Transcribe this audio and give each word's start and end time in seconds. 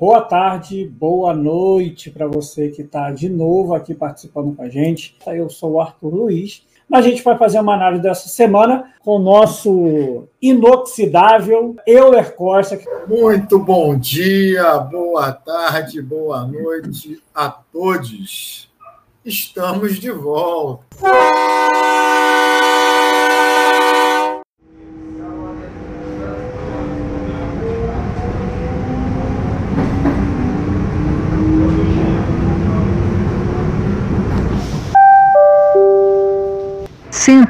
boa 0.00 0.22
tarde, 0.22 0.86
boa 0.86 1.34
noite 1.34 2.10
para 2.10 2.26
você 2.26 2.70
que 2.70 2.80
está 2.80 3.10
de 3.10 3.28
novo 3.28 3.74
aqui 3.74 3.94
participando 3.94 4.56
com 4.56 4.62
a 4.62 4.68
gente. 4.70 5.14
Eu 5.26 5.50
sou 5.50 5.72
o 5.72 5.80
Arthur 5.80 6.14
Luiz. 6.14 6.66
A 6.90 7.02
gente 7.02 7.22
vai 7.22 7.36
fazer 7.36 7.60
uma 7.60 7.74
análise 7.74 8.02
dessa 8.02 8.26
semana 8.30 8.94
com 9.00 9.16
o 9.16 9.18
nosso 9.18 10.26
inoxidável 10.40 11.76
Euler 11.86 12.34
Costa. 12.34 12.80
Muito 13.06 13.58
bom 13.58 13.94
dia, 13.94 14.78
boa 14.78 15.32
tarde, 15.32 16.00
boa 16.00 16.46
noite 16.46 17.22
a 17.34 17.50
todos. 17.50 18.70
Estamos 19.22 20.00
de 20.00 20.10
volta. 20.10 20.86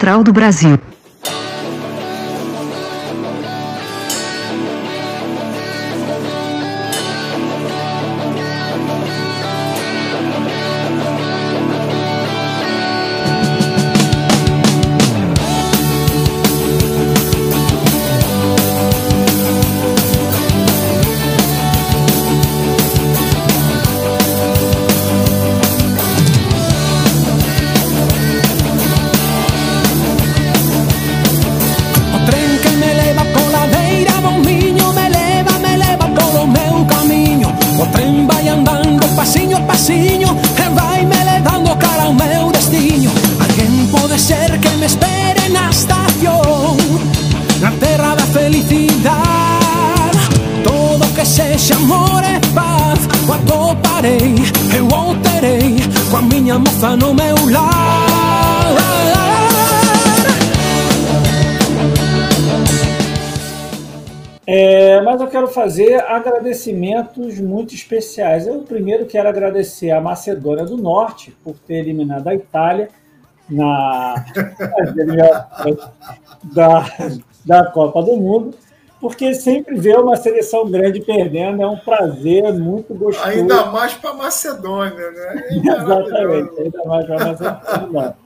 Central 0.01 0.25
do 0.25 0.33
Brasil. 0.33 0.81
casiño 39.81 40.37
E 40.59 40.69
vai 40.75 41.07
me 41.07 41.25
levando 41.25 41.75
cara 41.77 42.03
ao 42.03 42.13
meu 42.13 42.51
destino. 42.51 43.11
Alguén 43.41 43.89
pode 43.91 44.19
ser 44.19 44.59
que 44.61 44.69
me 44.77 44.87
espere 44.87 45.49
na 45.49 45.71
estación. 45.71 46.77
Na 47.61 47.71
terra 47.73 48.15
da 48.15 48.27
felicidade 48.27 50.19
Todo 50.63 51.07
que 51.15 51.25
se 51.25 51.73
amor 51.73 52.23
e 52.25 52.39
paz. 52.55 53.01
O 53.27 53.33
atoparei, 53.33 54.35
eu 54.77 54.87
o 54.87 55.15
terei 55.17 55.77
Coa 56.11 56.23
miña 56.23 56.59
moza 56.59 56.97
no 56.97 57.15
meu 57.15 57.37
lar 57.51 58.10
fazer 65.49 66.03
agradecimentos 66.05 67.39
muito 67.39 67.75
especiais. 67.75 68.47
Eu 68.47 68.63
primeiro 68.63 69.07
quero 69.07 69.29
agradecer 69.29 69.91
a 69.91 70.01
Macedônia 70.01 70.65
do 70.65 70.77
Norte 70.77 71.37
por 71.45 71.55
ter 71.55 71.75
eliminado 71.75 72.29
a 72.29 72.35
Itália 72.35 72.89
na 73.49 74.25
da, 76.43 76.85
da 77.45 77.67
Copa 77.67 78.03
do 78.03 78.17
Mundo, 78.17 78.55
porque 79.01 79.35
sempre 79.35 79.77
ver 79.77 79.99
uma 79.99 80.17
seleção 80.17 80.71
grande 80.71 81.01
perdendo 81.01 81.63
é 81.63 81.67
um 81.67 81.77
prazer 81.77 82.53
muito 82.55 82.95
gostoso. 82.95 83.29
Ainda 83.29 83.67
mais 83.67 83.93
para 83.95 84.11
a 84.11 84.15
Macedônia, 84.15 85.11
né? 85.11 85.45
É 85.49 85.55
Exatamente, 85.57 86.61
ainda 86.61 86.85
mais 86.87 87.07
para 87.07 87.17
a 87.17 87.27
Macedônia. 87.27 88.17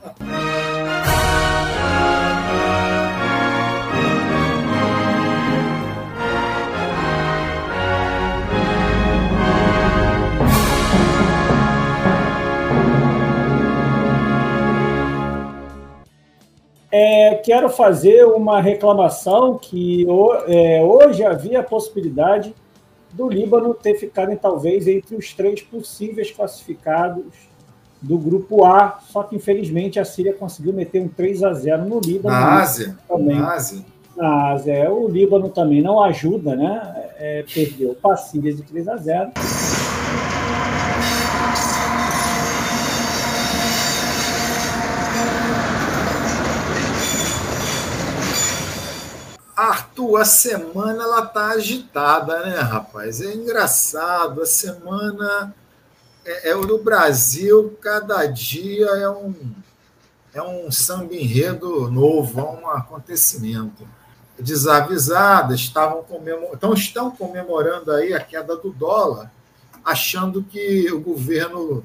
É, 16.97 17.35
quero 17.45 17.69
fazer 17.69 18.25
uma 18.25 18.61
reclamação 18.61 19.59
que 19.59 20.07
é, 20.47 20.81
hoje 20.81 21.25
havia 21.25 21.59
a 21.59 21.63
possibilidade 21.65 22.55
do 23.13 23.29
Líbano 23.29 23.75
ter 23.75 23.97
ficado 23.97 24.37
talvez 24.37 24.87
entre 24.87 25.17
os 25.17 25.33
três 25.33 25.61
possíveis 25.61 26.31
classificados 26.31 27.25
do 28.01 28.17
grupo 28.17 28.65
A, 28.65 29.01
só 29.11 29.25
que 29.25 29.35
infelizmente 29.35 29.99
a 29.99 30.05
Síria 30.05 30.35
conseguiu 30.35 30.73
meter 30.73 31.03
um 31.03 31.09
3 31.09 31.43
a 31.43 31.53
0 31.53 31.85
no 31.85 31.99
Líbano. 31.99 32.33
Na 32.33 32.61
Ásia? 32.61 32.97
Também. 33.09 33.41
Na 33.41 33.55
Ásia. 33.55 33.85
Na 34.17 34.51
Ásia. 34.53 34.73
É, 34.73 34.89
o 34.89 35.09
Líbano 35.09 35.49
também 35.49 35.83
não 35.83 36.01
ajuda, 36.01 36.55
né? 36.55 37.11
É, 37.19 37.45
perdeu 37.53 37.97
para 38.01 38.15
a 38.15 38.17
Síria 38.17 38.55
de 38.55 38.63
3 38.63 38.87
a 38.87 38.97
0. 38.99 39.33
Arthur, 49.57 50.17
a 50.21 50.25
semana 50.25 51.05
ela 51.05 51.27
tá 51.27 51.49
agitada, 51.49 52.41
né, 52.45 52.59
rapaz? 52.59 53.21
É 53.21 53.35
engraçado. 53.35 54.43
A 54.43 54.47
semana 54.47 55.55
é, 56.25 56.51
é 56.51 56.55
no 56.55 56.79
Brasil, 56.79 57.77
cada 57.81 58.27
dia 58.27 58.87
é 58.87 59.09
um 59.09 59.35
é 60.35 60.43
um 60.43 60.71
samba 60.71 61.15
enredo 61.15 61.89
novo, 61.91 62.41
é 62.41 62.43
um 62.43 62.69
acontecimento. 62.69 63.87
Desavisadas 64.37 65.61
estavam 65.61 66.03
comemorando, 66.03 66.55
então 66.55 66.75
estão 66.75 67.09
comemorando 67.13 67.93
aí 67.93 68.13
a 68.13 68.19
queda 68.19 68.57
do 68.57 68.73
dólar, 68.73 69.31
achando 69.85 70.43
que 70.43 70.91
o 70.91 71.01
governo, 71.01 71.85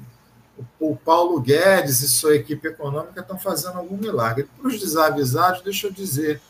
o 0.80 0.96
Paulo 0.96 1.40
Guedes 1.40 2.00
e 2.00 2.08
sua 2.08 2.34
equipe 2.34 2.66
econômica 2.66 3.20
estão 3.20 3.38
fazendo 3.38 3.78
algum 3.78 3.96
milagre. 3.96 4.48
Para 4.58 4.66
os 4.66 4.80
desavisados, 4.80 5.62
deixa 5.62 5.86
eu 5.86 5.92
dizer, 5.92 6.40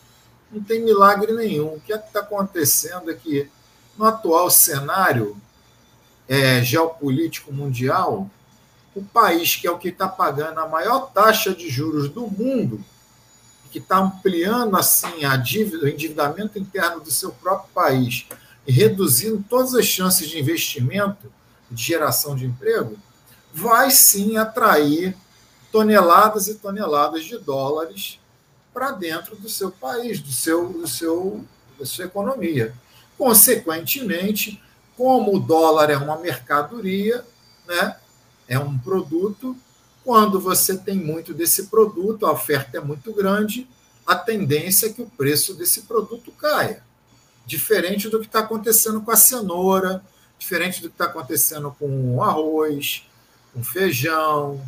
não 0.52 0.62
tem 0.62 0.82
milagre 0.82 1.32
nenhum. 1.32 1.74
O 1.74 1.80
que 1.80 1.92
é 1.92 1.96
está 1.96 2.20
acontecendo 2.20 3.10
é 3.10 3.14
que, 3.14 3.48
no 3.96 4.04
atual 4.04 4.50
cenário 4.50 5.36
é, 6.28 6.62
geopolítico 6.62 7.52
mundial, 7.52 8.28
o 8.94 9.02
país 9.02 9.56
que 9.56 9.66
é 9.66 9.70
o 9.70 9.78
que 9.78 9.88
está 9.88 10.08
pagando 10.08 10.58
a 10.60 10.68
maior 10.68 11.10
taxa 11.12 11.54
de 11.54 11.68
juros 11.68 12.08
do 12.08 12.22
mundo, 12.26 12.84
que 13.70 13.78
está 13.78 13.98
ampliando 13.98 14.76
assim 14.76 15.24
a 15.24 15.36
dívida, 15.36 15.86
o 15.86 15.88
endividamento 15.88 16.58
interno 16.58 17.00
do 17.00 17.10
seu 17.10 17.30
próprio 17.30 17.70
país 17.72 18.26
e 18.66 18.72
reduzindo 18.72 19.44
todas 19.48 19.74
as 19.74 19.86
chances 19.86 20.28
de 20.28 20.38
investimento, 20.38 21.32
de 21.70 21.82
geração 21.82 22.34
de 22.34 22.46
emprego, 22.46 22.98
vai 23.52 23.90
sim 23.90 24.36
atrair 24.36 25.16
toneladas 25.70 26.48
e 26.48 26.54
toneladas 26.56 27.24
de 27.24 27.38
dólares 27.38 28.18
para 28.72 28.92
dentro 28.92 29.36
do 29.36 29.48
seu 29.48 29.70
país, 29.70 30.20
do 30.20 30.32
seu, 30.32 30.68
do 30.68 30.86
seu, 30.86 31.44
da 31.78 31.84
sua 31.84 32.04
economia. 32.04 32.74
Consequentemente, 33.18 34.62
como 34.96 35.36
o 35.36 35.40
dólar 35.40 35.90
é 35.90 35.96
uma 35.96 36.18
mercadoria, 36.18 37.24
né, 37.66 37.96
é 38.48 38.58
um 38.58 38.78
produto, 38.78 39.56
quando 40.04 40.40
você 40.40 40.76
tem 40.76 40.96
muito 40.96 41.32
desse 41.32 41.66
produto, 41.66 42.26
a 42.26 42.32
oferta 42.32 42.78
é 42.78 42.80
muito 42.80 43.12
grande, 43.12 43.68
a 44.06 44.16
tendência 44.16 44.86
é 44.86 44.92
que 44.92 45.02
o 45.02 45.06
preço 45.06 45.54
desse 45.54 45.82
produto 45.82 46.32
caia. 46.32 46.82
Diferente 47.46 48.08
do 48.08 48.18
que 48.18 48.26
está 48.26 48.40
acontecendo 48.40 49.00
com 49.00 49.10
a 49.10 49.16
cenoura, 49.16 50.02
diferente 50.38 50.80
do 50.82 50.88
que 50.88 50.94
está 50.94 51.04
acontecendo 51.04 51.74
com 51.78 52.16
o 52.16 52.22
arroz, 52.22 53.06
com 53.52 53.60
o 53.60 53.64
feijão, 53.64 54.60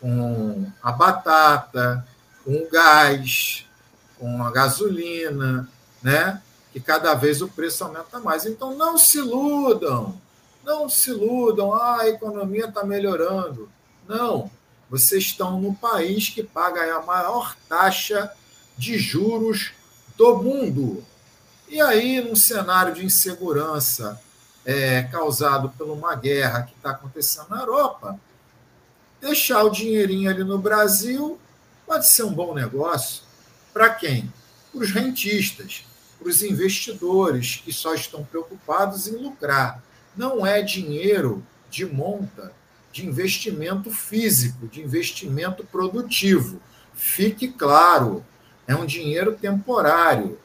com 0.00 0.70
a 0.82 0.92
batata, 0.92 2.06
com 2.46 2.68
gás, 2.70 3.66
com 4.16 4.40
a 4.44 4.52
gasolina, 4.52 5.68
né? 6.00 6.40
que 6.72 6.78
cada 6.78 7.12
vez 7.14 7.42
o 7.42 7.48
preço 7.48 7.82
aumenta 7.82 8.20
mais. 8.20 8.46
Então, 8.46 8.76
não 8.76 8.96
se 8.96 9.18
iludam, 9.18 10.14
não 10.62 10.88
se 10.88 11.10
iludam, 11.10 11.72
ah, 11.72 12.02
a 12.02 12.08
economia 12.08 12.66
está 12.66 12.84
melhorando. 12.84 13.68
Não, 14.06 14.48
vocês 14.88 15.24
estão 15.24 15.60
no 15.60 15.74
país 15.74 16.28
que 16.28 16.42
paga 16.42 16.94
a 16.94 17.02
maior 17.02 17.56
taxa 17.68 18.30
de 18.78 18.96
juros 18.96 19.72
do 20.16 20.36
mundo. 20.36 21.02
E 21.68 21.80
aí, 21.80 22.20
num 22.20 22.36
cenário 22.36 22.94
de 22.94 23.04
insegurança 23.04 24.20
é, 24.64 25.02
causado 25.04 25.70
por 25.70 25.88
uma 25.88 26.14
guerra 26.14 26.62
que 26.62 26.74
está 26.74 26.90
acontecendo 26.90 27.48
na 27.50 27.60
Europa, 27.60 28.20
deixar 29.20 29.64
o 29.64 29.70
dinheirinho 29.70 30.30
ali 30.30 30.44
no 30.44 30.58
Brasil 30.58 31.40
pode 31.86 32.08
ser 32.08 32.24
um 32.24 32.32
bom 32.32 32.54
negócio 32.54 33.22
para 33.72 33.90
quem? 33.90 34.32
Para 34.72 34.82
os 34.82 34.90
rentistas, 34.90 35.84
para 36.18 36.28
os 36.28 36.42
investidores 36.42 37.62
que 37.64 37.72
só 37.72 37.94
estão 37.94 38.24
preocupados 38.24 39.06
em 39.06 39.16
lucrar. 39.16 39.82
não 40.16 40.46
é 40.46 40.62
dinheiro 40.62 41.46
de 41.70 41.84
monta 41.84 42.52
de 42.90 43.06
investimento 43.06 43.90
físico, 43.90 44.66
de 44.66 44.80
investimento 44.80 45.62
produtivo. 45.64 46.58
Fique 46.94 47.48
claro, 47.48 48.24
é 48.66 48.74
um 48.74 48.86
dinheiro 48.86 49.34
temporário, 49.34 50.38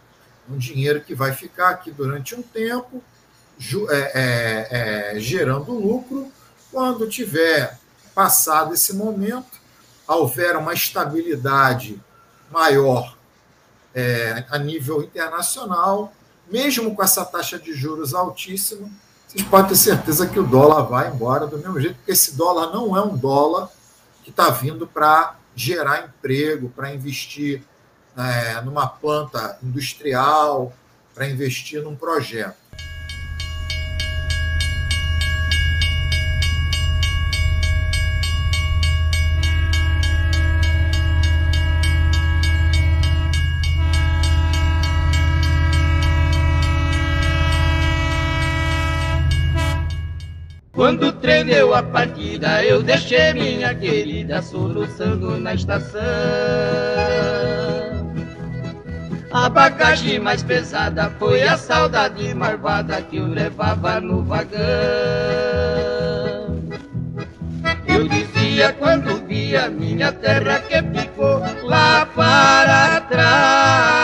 um 0.50 0.58
dinheiro 0.58 1.00
que 1.00 1.16
vai 1.16 1.32
ficar 1.32 1.70
aqui 1.70 1.92
durante 1.92 2.36
um 2.36 2.42
tempo, 2.42 3.02
é, 3.90 4.12
é, 4.14 5.14
é, 5.16 5.20
gerando 5.22 5.72
lucro. 5.72 6.30
Quando 6.70 7.08
tiver 7.08 7.80
passado 8.14 8.74
esse 8.74 8.94
momento, 8.94 9.61
houver 10.16 10.56
uma 10.58 10.74
estabilidade 10.74 12.02
maior 12.52 13.16
é, 13.94 14.46
a 14.50 14.58
nível 14.58 15.02
internacional, 15.04 16.14
mesmo 16.50 16.96
com 16.96 17.04
essa 17.04 17.24
taxa 17.26 17.58
de 17.58 17.74
juros 17.74 18.14
altíssima, 18.14 18.90
vocês 19.28 19.44
podem 19.44 19.70
ter 19.70 19.76
certeza 19.78 20.28
que 20.28 20.40
o 20.40 20.46
dólar 20.46 20.84
vai 20.84 21.10
embora 21.10 21.48
do 21.48 21.58
mesmo 21.58 21.80
jeito, 21.80 21.96
porque 21.96 22.12
esse 22.12 22.36
dólar 22.36 22.74
não 22.74 22.98
é 22.98 23.02
um 23.02 23.16
dólar 23.16 23.70
que 24.24 24.30
está 24.30 24.50
vindo 24.50 24.86
para 24.86 25.36
gerar 25.56 26.06
emprego, 26.06 26.70
para 26.70 26.94
investir 26.94 27.64
é, 28.18 28.62
numa 28.62 28.88
planta 28.88 29.58
industrial, 29.64 30.74
para 31.16 31.30
investir 31.30 31.82
num 31.82 31.96
projeto. 31.96 32.61
Quando 50.82 51.14
tremeu 51.14 51.76
a 51.76 51.84
partida, 51.84 52.66
eu 52.66 52.82
deixei 52.82 53.34
minha 53.34 53.76
querida 53.76 54.42
soluçando 54.42 55.40
na 55.40 55.54
estação. 55.54 56.02
A 59.32 59.48
bagagem 59.48 60.18
mais 60.18 60.42
pesada 60.42 61.12
foi 61.20 61.44
a 61.44 61.56
saudade 61.56 62.34
marvada 62.34 63.00
que 63.00 63.18
eu 63.18 63.28
levava 63.28 64.02
no 64.02 64.24
vagão. 64.24 64.58
Eu 67.88 68.08
dizia 68.08 68.74
quando 68.74 69.24
via 69.28 69.70
minha 69.70 70.12
terra 70.12 70.62
que 70.62 70.82
ficou 71.00 71.44
lá 71.62 72.08
para 72.08 73.02
trás. 73.02 74.01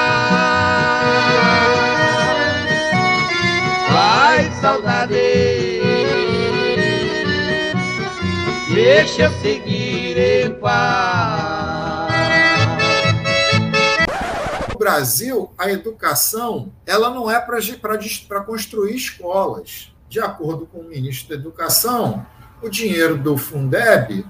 Deixa 8.97 9.25
eu 9.25 9.31
seguir 9.41 10.17
em 10.17 10.53
paz. 10.55 12.11
No 14.73 14.79
Brasil, 14.79 15.51
a 15.55 15.69
educação 15.69 16.73
ela 16.83 17.11
não 17.11 17.29
é 17.29 17.39
para 17.39 18.41
construir 18.41 18.95
escolas. 18.95 19.93
De 20.09 20.19
acordo 20.19 20.65
com 20.65 20.79
o 20.79 20.83
ministro 20.83 21.29
da 21.29 21.35
Educação, 21.35 22.25
o 22.59 22.69
dinheiro 22.69 23.19
do 23.19 23.37
Fundeb 23.37 24.25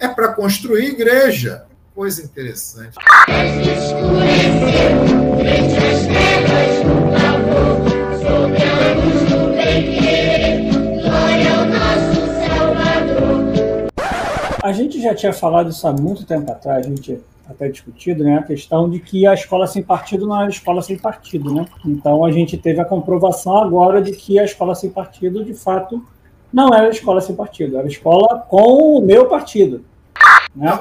é 0.00 0.08
para 0.08 0.32
construir 0.32 0.86
igreja. 0.86 1.66
Coisa 1.94 2.20
interessante. 2.20 2.96
Escureceu, 3.68 4.98
frente 5.38 5.76
às 5.76 6.02
trevas, 6.06 6.74
um 6.84 7.14
sobre 8.18 8.64
a 8.64 8.94
luz 8.94 9.30
do 9.30 9.54
bem 9.54 10.37
A 14.68 14.72
gente 14.72 15.00
já 15.00 15.14
tinha 15.14 15.32
falado 15.32 15.70
isso 15.70 15.88
há 15.88 15.92
muito 15.94 16.26
tempo 16.26 16.52
atrás, 16.52 16.84
a 16.84 16.90
gente 16.90 17.18
até 17.48 17.70
discutido, 17.70 18.22
né, 18.22 18.36
a 18.36 18.42
questão 18.42 18.86
de 18.86 19.00
que 19.00 19.26
a 19.26 19.32
escola 19.32 19.66
sem 19.66 19.82
partido 19.82 20.26
não 20.26 20.38
era 20.38 20.50
escola 20.50 20.82
sem 20.82 20.98
partido, 20.98 21.54
né? 21.54 21.64
Então 21.86 22.22
a 22.22 22.30
gente 22.30 22.58
teve 22.58 22.78
a 22.78 22.84
comprovação 22.84 23.56
agora 23.56 24.02
de 24.02 24.12
que 24.12 24.38
a 24.38 24.44
escola 24.44 24.74
sem 24.74 24.90
partido, 24.90 25.42
de 25.42 25.54
fato, 25.54 26.04
não 26.52 26.68
era 26.74 26.90
escola 26.90 27.22
sem 27.22 27.34
partido, 27.34 27.78
era 27.78 27.88
escola 27.88 28.44
com 28.46 28.98
o 28.98 29.00
meu 29.00 29.24
partido. 29.24 29.82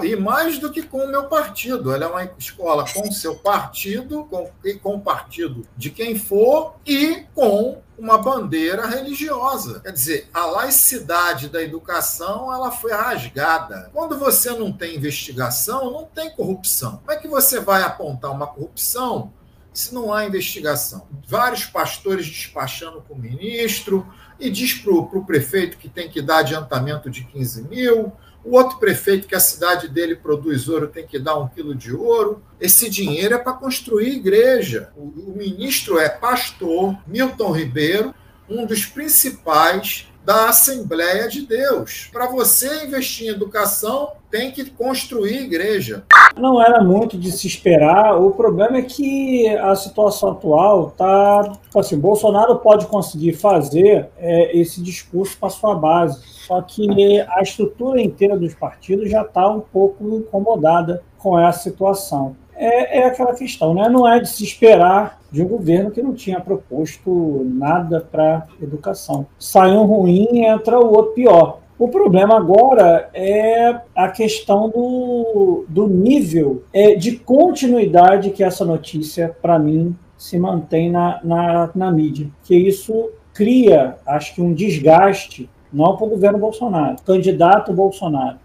E 0.04 0.16
mais 0.16 0.58
do 0.58 0.72
que 0.72 0.82
com 0.82 1.00
o 1.00 1.08
meu 1.08 1.26
partido, 1.26 1.94
ela 1.94 2.06
é 2.06 2.08
uma 2.08 2.32
escola 2.38 2.86
com 2.92 3.08
o 3.08 3.12
seu 3.12 3.36
partido 3.36 4.26
com, 4.26 4.50
e 4.64 4.74
com 4.74 4.96
o 4.96 5.02
partido 5.02 5.68
de 5.76 5.90
quem 5.90 6.18
for 6.18 6.76
e 6.86 7.26
com 7.34 7.82
uma 7.98 8.18
bandeira 8.18 8.86
religiosa. 8.86 9.80
Quer 9.80 9.92
dizer, 9.92 10.30
a 10.34 10.46
laicidade 10.46 11.50
da 11.50 11.62
educação 11.62 12.54
ela 12.54 12.72
foi 12.72 12.92
rasgada. 12.92 13.90
Quando 13.94 14.18
você 14.18 14.52
não 14.52 14.72
tem 14.72 14.96
investigação, 14.96 15.92
não 15.92 16.06
tem 16.06 16.30
corrupção. 16.30 16.98
Como 16.98 17.12
é 17.12 17.16
que 17.16 17.28
você 17.28 17.60
vai 17.60 17.82
apontar 17.82 18.32
uma 18.32 18.48
corrupção 18.48 19.34
se 19.74 19.94
não 19.94 20.14
há 20.14 20.26
investigação? 20.26 21.08
Vários 21.28 21.66
pastores 21.66 22.28
despachando 22.28 23.02
com 23.02 23.16
o 23.16 23.20
ministro 23.20 24.08
e 24.40 24.50
diz 24.50 24.76
para 24.76 24.94
o 24.94 25.26
prefeito 25.26 25.78
que 25.78 25.90
tem 25.90 26.10
que 26.10 26.22
dar 26.22 26.40
adiantamento 26.40 27.10
de 27.10 27.24
15 27.24 27.64
mil 27.64 28.14
o 28.48 28.56
outro 28.56 28.78
prefeito 28.78 29.28
que 29.28 29.36
a 29.36 29.42
cidade 29.42 29.90
dele 29.90 30.16
produz 30.16 30.70
ouro 30.70 30.88
tem 30.88 31.06
que 31.06 31.20
dar 31.20 31.38
um 31.38 31.50
quilo 31.50 31.76
de 31.76 31.94
ouro. 31.94 32.42
Esse 32.62 32.90
dinheiro 32.90 33.36
é 33.36 33.38
para 33.38 33.52
construir 33.52 34.16
igreja. 34.16 34.90
O, 34.96 35.02
o 35.02 35.34
ministro 35.36 36.00
é 36.00 36.08
pastor 36.08 36.98
Milton 37.06 37.52
Ribeiro, 37.52 38.16
um 38.50 38.66
dos 38.66 38.86
principais 38.86 40.07
da 40.28 40.50
Assembleia 40.50 41.30
de 41.30 41.48
Deus. 41.48 42.10
Para 42.12 42.28
você 42.28 42.84
investir 42.84 43.28
em 43.28 43.30
educação, 43.30 44.12
tem 44.30 44.52
que 44.52 44.70
construir 44.70 45.44
igreja. 45.44 46.04
Não 46.36 46.62
era 46.62 46.84
muito 46.84 47.18
de 47.18 47.32
se 47.32 47.48
esperar. 47.48 48.20
O 48.22 48.32
problema 48.32 48.80
é 48.80 48.82
que 48.82 49.48
a 49.48 49.74
situação 49.74 50.32
atual 50.32 50.92
tá 50.92 51.54
assim, 51.74 51.98
Bolsonaro 51.98 52.58
pode 52.58 52.88
conseguir 52.88 53.38
fazer 53.38 54.10
é, 54.18 54.58
esse 54.58 54.84
discurso 54.84 55.38
para 55.40 55.50
sua 55.50 55.76
base, 55.76 56.22
só 56.46 56.62
que 56.62 57.22
a 57.22 57.42
estrutura 57.42 58.02
inteira 58.02 58.38
dos 58.38 58.54
partidos 58.54 59.10
já 59.10 59.22
está 59.22 59.50
um 59.50 59.62
pouco 59.62 60.04
incomodada 60.18 61.04
com 61.18 61.40
essa 61.40 61.60
situação 61.60 62.36
é, 62.58 63.00
é 63.00 63.06
aquela 63.06 63.34
questão, 63.36 63.74
né? 63.74 63.88
Não 63.88 64.08
é 64.08 64.20
de 64.20 64.30
se 64.30 64.44
esperar 64.44 65.20
de 65.32 65.42
um 65.42 65.48
governo 65.48 65.92
que 65.92 66.02
não 66.02 66.14
tinha 66.14 66.40
proposto 66.40 67.46
nada 67.46 68.02
para 68.02 68.48
educação. 68.62 69.28
Sai 69.38 69.72
um 69.72 69.86
ruim, 69.86 70.44
entra 70.46 70.80
o 70.80 70.92
outro 70.92 71.14
pior. 71.14 71.60
O 71.78 71.88
problema 71.88 72.36
agora 72.36 73.10
é 73.14 73.82
a 73.96 74.10
questão 74.10 74.70
do, 74.70 75.66
do 75.70 75.88
nível 75.88 76.64
é, 76.74 76.96
de 76.96 77.18
continuidade 77.18 78.32
que 78.32 78.44
essa 78.44 78.66
notícia, 78.66 79.36
para 79.42 79.60
mim, 79.60 79.96
se 80.18 80.40
mantém 80.40 80.92
na, 80.92 81.20
na, 81.24 81.70
na 81.76 81.92
mídia. 81.92 82.30
Que 82.44 82.56
isso 82.56 83.12
cria, 83.32 83.98
acho 84.08 84.34
que, 84.34 84.42
um 84.42 84.54
desgaste, 84.54 85.48
não 85.72 85.96
para 85.96 86.08
o 86.08 86.10
governo 86.10 86.40
Bolsonaro, 86.40 86.96
candidato 87.06 87.72
Bolsonaro. 87.72 88.40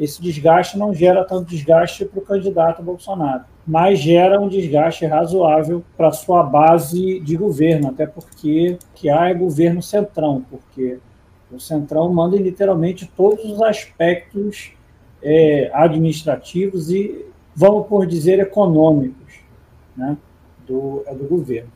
Esse 0.00 0.22
desgaste 0.22 0.78
não 0.78 0.94
gera 0.94 1.24
tanto 1.24 1.50
desgaste 1.50 2.06
para 2.06 2.20
o 2.20 2.22
candidato 2.22 2.82
Bolsonaro 2.82 3.44
mas 3.68 3.98
gera 3.98 4.40
um 4.40 4.48
desgaste 4.48 5.04
razoável 5.04 5.84
para 5.94 6.10
sua 6.10 6.42
base 6.42 7.20
de 7.20 7.36
governo, 7.36 7.88
até 7.88 8.06
porque 8.06 8.78
que 8.94 9.10
há 9.10 9.28
é 9.28 9.34
governo 9.34 9.82
centrão, 9.82 10.42
porque 10.50 10.98
o 11.52 11.60
centrão 11.60 12.10
manda 12.10 12.38
literalmente 12.38 13.12
todos 13.14 13.44
os 13.44 13.60
aspectos 13.60 14.72
é, 15.22 15.70
administrativos 15.74 16.90
e, 16.90 17.26
vamos 17.54 17.86
por 17.88 18.06
dizer, 18.06 18.40
econômicos 18.40 19.34
né, 19.94 20.16
do, 20.66 21.02
é 21.06 21.14
do 21.14 21.24
governo. 21.24 21.70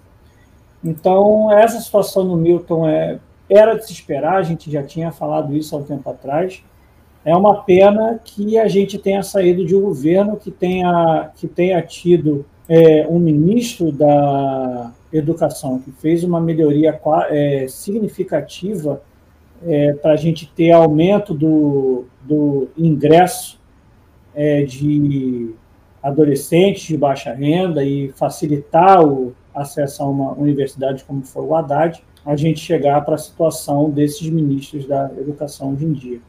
Então, 0.83 1.53
essa 1.53 1.79
situação 1.79 2.25
no 2.25 2.37
Milton 2.39 2.89
é, 2.89 3.21
era 3.51 3.75
de 3.75 3.85
se 3.85 3.93
esperar, 3.93 4.37
a 4.37 4.43
gente 4.43 4.71
já 4.71 4.83
tinha 4.83 5.13
falado 5.13 5.55
isso 5.55 5.77
há 5.77 5.79
um 5.79 5.85
tempo 5.85 6.09
atrás, 6.09 6.65
é 7.25 7.35
uma 7.37 7.63
pena 7.63 8.21
que 8.25 8.59
a 8.59 8.67
gente 8.67 8.99
tenha 8.99 9.23
saído 9.23 9.65
de 9.65 9.77
um 9.77 9.81
governo 9.81 10.37
que 10.37 10.51
tenha, 10.51 11.31
que 11.37 11.47
tenha 11.47 11.81
tido 11.83 12.45
é, 12.69 13.07
um 13.09 13.19
ministro 13.19 13.93
da 13.93 14.93
Educação 15.13 15.79
que 15.79 15.93
fez 15.93 16.25
uma 16.25 16.41
melhoria 16.41 16.99
é, 17.29 17.67
significativa 17.69 19.03
é, 19.65 19.93
para 19.93 20.13
a 20.13 20.17
gente 20.17 20.51
ter 20.51 20.71
aumento 20.71 21.35
do, 21.35 22.07
do 22.23 22.69
ingresso 22.77 23.61
é, 24.35 24.63
de 24.63 25.55
adolescentes 26.03 26.85
de 26.85 26.97
baixa 26.97 27.33
renda 27.33 27.85
e 27.85 28.09
facilitar 28.13 29.05
o 29.05 29.35
acesso 29.55 30.03
a 30.03 30.07
uma 30.07 30.33
universidade 30.33 31.05
como 31.05 31.23
foi 31.23 31.45
o 31.45 31.55
Haddad, 31.55 32.03
a 32.25 32.35
gente 32.35 32.61
chegar 32.61 33.05
para 33.05 33.15
a 33.15 33.19
situação 33.19 33.91
desses 33.91 34.29
ministros 34.29 34.87
da 34.87 35.11
educação 35.19 35.75
hoje 35.75 35.85
em 35.85 35.93
dia. 35.93 36.21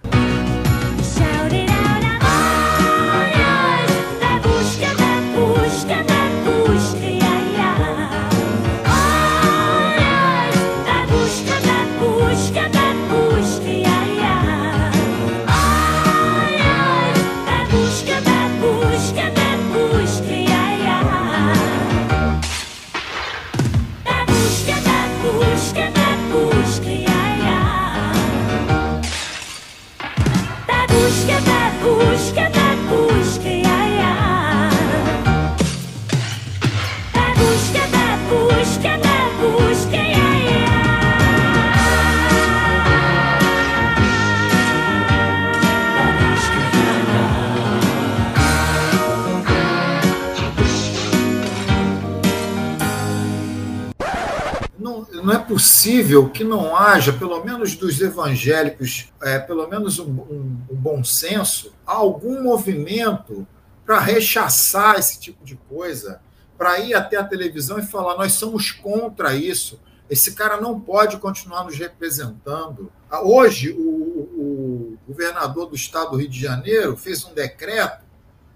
Possível 55.84 56.30
que 56.30 56.46
não 56.46 56.78
haja, 56.78 57.12
pelo 57.12 57.44
menos 57.44 57.75
dos 57.75 58.00
evangélicos, 58.00 59.12
é, 59.22 59.38
pelo 59.38 59.68
menos 59.68 60.00
um, 60.00 60.12
um, 60.12 60.58
um 60.72 60.75
bom 60.75 61.04
senso, 61.04 61.74
algum 61.86 62.42
movimento 62.42 63.46
para 63.86 64.00
rechaçar 64.00 64.98
esse 64.98 65.20
tipo 65.20 65.44
de 65.44 65.58
coisa, 65.68 66.22
para 66.58 66.80
ir 66.80 66.94
até 66.94 67.18
a 67.18 67.24
televisão 67.24 67.78
e 67.80 67.86
falar: 67.86 68.16
nós 68.16 68.32
somos 68.32 68.72
contra 68.72 69.36
isso, 69.36 69.78
esse 70.10 70.34
cara 70.36 70.62
não 70.62 70.80
pode 70.80 71.18
continuar 71.18 71.66
nos 71.66 71.78
representando. 71.78 72.90
Ah, 73.12 73.22
hoje, 73.22 73.72
o, 73.72 73.82
o 73.82 74.98
governador 75.06 75.68
do 75.68 75.75
estado 75.75 76.12
do 76.12 76.18
Rio 76.18 76.30
de 76.30 76.40
Janeiro 76.40 76.96
fez 76.96 77.25
um 77.25 77.34
decreto 77.34 78.06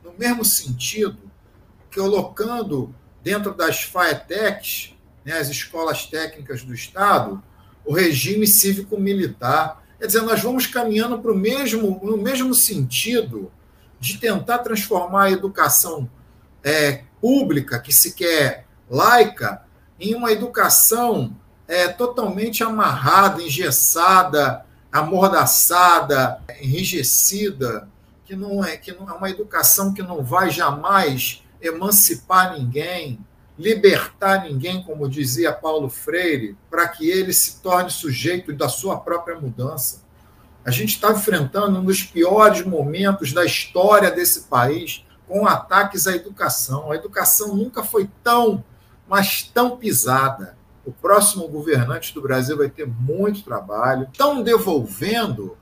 no 0.02 0.14
mesmo 0.18 0.46
sentido, 0.46 1.18
colocando 1.94 2.96
dentro 3.22 3.54
das 3.54 3.84
FAETECs, 3.84 4.96
né, 5.28 5.40
as 5.40 5.50
escolas 5.50 6.06
técnicas 6.06 6.64
do 6.64 6.74
Estado, 6.74 7.44
o 7.86 7.94
regime 7.94 8.48
cívico-militar. 8.48 9.84
Quer 10.00 10.08
dizer, 10.08 10.22
nós 10.22 10.42
vamos 10.42 10.66
caminhando 10.66 11.20
para 11.20 11.34
o 11.34 11.36
mesmo, 11.36 12.00
no 12.02 12.16
mesmo 12.16 12.54
sentido 12.54 13.52
de 14.00 14.20
tentar 14.20 14.60
transformar 14.60 15.24
a 15.24 15.32
educação 15.32 16.10
é, 16.64 17.04
pública, 17.20 17.78
que 17.78 17.94
se 17.94 18.14
quer 18.14 18.68
laica, 18.90 19.64
em 20.00 20.16
uma 20.16 20.32
educação 20.32 21.36
é, 21.68 21.90
totalmente 21.90 22.64
amarrada, 22.64 23.44
engessada, 23.44 24.66
amordaçada, 24.90 26.42
enrijecida, 26.62 27.90
que 28.24 28.34
não 28.34 28.64
é 28.64 28.78
que 28.78 28.94
não 28.94 29.10
é 29.10 29.14
uma 29.14 29.30
educação 29.30 29.94
que 29.94 30.02
não 30.02 30.24
vai 30.24 30.50
jamais 30.50 31.44
emancipar 31.62 32.58
ninguém, 32.58 33.20
libertar 33.58 34.44
ninguém, 34.44 34.84
como 34.84 35.10
dizia 35.10 35.52
Paulo 35.52 35.90
Freire, 35.90 36.56
para 36.70 36.88
que 36.88 37.10
ele 37.10 37.34
se 37.34 37.60
torne 37.62 37.90
sujeito 37.90 38.54
da 38.54 38.70
sua 38.70 38.98
própria 39.00 39.40
mudança. 39.40 40.04
A 40.64 40.72
gente 40.72 40.96
está 40.96 41.12
enfrentando 41.12 41.80
um 41.80 41.86
dos 41.86 42.04
piores 42.04 42.66
momentos 42.66 43.34
da 43.34 43.46
história 43.46 44.12
desse 44.12 44.42
país 44.44 45.06
com 45.28 45.48
ataques 45.48 46.08
à 46.08 46.16
educação. 46.16 46.92
A 46.92 46.96
educação 46.96 47.56
nunca 47.56 47.84
foi 47.84 48.10
tão, 48.24 48.64
mas 49.08 49.44
tão 49.44 49.78
pisada. 49.78 50.58
O 50.86 50.92
próximo 50.92 51.48
governante 51.48 52.14
do 52.14 52.22
Brasil 52.22 52.58
vai 52.58 52.70
ter 52.70 52.88
muito 52.88 53.44
trabalho. 53.44 54.08
Estão 54.12 54.44
devolvendo 54.44 55.58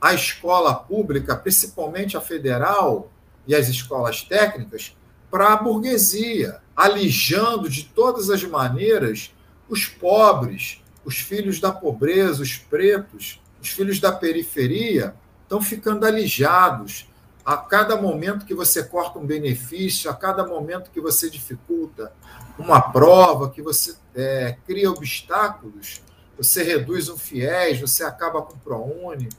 a 0.00 0.14
escola 0.14 0.74
pública, 0.74 1.36
principalmente 1.36 2.16
a 2.16 2.20
federal 2.20 3.10
e 3.46 3.54
as 3.54 3.68
escolas 3.68 4.22
técnicas, 4.22 4.96
para 5.32 5.54
a 5.54 5.56
burguesia, 5.56 6.60
alijando 6.76 7.66
de 7.66 7.84
todas 7.84 8.28
as 8.28 8.44
maneiras 8.44 9.34
os 9.66 9.86
pobres, 9.86 10.82
os 11.06 11.16
filhos 11.16 11.58
da 11.58 11.72
pobreza, 11.72 12.42
os 12.42 12.58
pretos, 12.58 13.40
os 13.58 13.70
filhos 13.70 13.98
da 13.98 14.12
periferia, 14.12 15.14
estão 15.42 15.62
ficando 15.62 16.04
alijados. 16.04 17.08
A 17.42 17.56
cada 17.56 17.96
momento 17.96 18.44
que 18.44 18.54
você 18.54 18.84
corta 18.84 19.18
um 19.18 19.24
benefício, 19.24 20.10
a 20.10 20.14
cada 20.14 20.46
momento 20.46 20.90
que 20.90 21.00
você 21.00 21.30
dificulta 21.30 22.12
uma 22.58 22.82
prova, 22.82 23.48
que 23.48 23.62
você 23.62 23.96
é, 24.14 24.58
cria 24.66 24.90
obstáculos, 24.90 26.02
você 26.36 26.62
reduz 26.62 27.08
um 27.08 27.16
fiéis, 27.16 27.80
você 27.80 28.04
acaba 28.04 28.42
com 28.42 28.52
o 28.52 28.58
ProUni, 28.58 29.30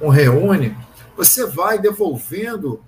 o 0.00 0.08
Reúne, 0.08 0.76
você 1.16 1.44
vai 1.44 1.80
devolvendo 1.80 2.80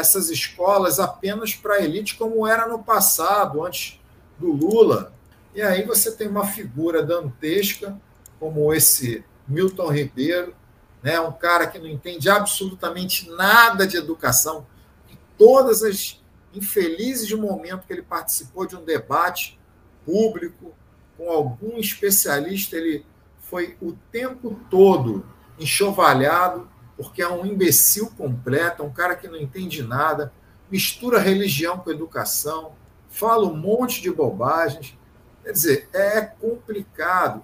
essas 0.00 0.30
escolas 0.30 0.98
apenas 0.98 1.54
para 1.54 1.74
a 1.74 1.80
elite, 1.82 2.16
como 2.16 2.46
era 2.46 2.66
no 2.66 2.82
passado, 2.82 3.64
antes 3.64 4.00
do 4.38 4.50
Lula. 4.50 5.12
E 5.54 5.62
aí 5.62 5.84
você 5.84 6.12
tem 6.12 6.28
uma 6.28 6.46
figura 6.46 7.02
dantesca, 7.02 8.00
como 8.38 8.72
esse 8.72 9.24
Milton 9.46 9.90
Ribeiro, 9.90 10.54
né, 11.02 11.20
um 11.20 11.32
cara 11.32 11.66
que 11.66 11.78
não 11.78 11.86
entende 11.86 12.28
absolutamente 12.28 13.30
nada 13.30 13.86
de 13.86 13.96
educação, 13.96 14.66
e 15.10 15.16
todas 15.36 15.82
as 15.82 16.20
infelizes 16.54 17.32
momentos 17.32 17.86
que 17.86 17.92
ele 17.92 18.02
participou 18.02 18.66
de 18.66 18.76
um 18.76 18.84
debate 18.84 19.58
público 20.04 20.74
com 21.16 21.30
algum 21.30 21.78
especialista, 21.78 22.76
ele 22.76 23.04
foi 23.40 23.76
o 23.80 23.92
tempo 24.10 24.58
todo 24.70 25.24
enxovalhado 25.58 26.68
porque 27.00 27.22
é 27.22 27.28
um 27.28 27.46
imbecil 27.46 28.10
completo, 28.16 28.82
um 28.82 28.90
cara 28.90 29.16
que 29.16 29.26
não 29.26 29.38
entende 29.38 29.82
nada, 29.82 30.30
mistura 30.70 31.18
religião 31.18 31.78
com 31.78 31.90
educação, 31.90 32.72
fala 33.08 33.46
um 33.46 33.56
monte 33.56 34.02
de 34.02 34.10
bobagens. 34.10 34.96
Quer 35.42 35.52
dizer, 35.52 35.88
é 35.94 36.20
complicado. 36.20 37.42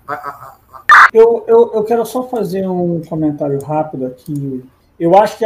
Eu, 1.10 1.44
eu, 1.48 1.72
eu 1.72 1.84
quero 1.84 2.04
só 2.04 2.28
fazer 2.28 2.68
um 2.68 3.00
comentário 3.00 3.58
rápido 3.64 4.06
aqui. 4.06 4.62
Eu 5.00 5.16
acho 5.16 5.38
que 5.38 5.44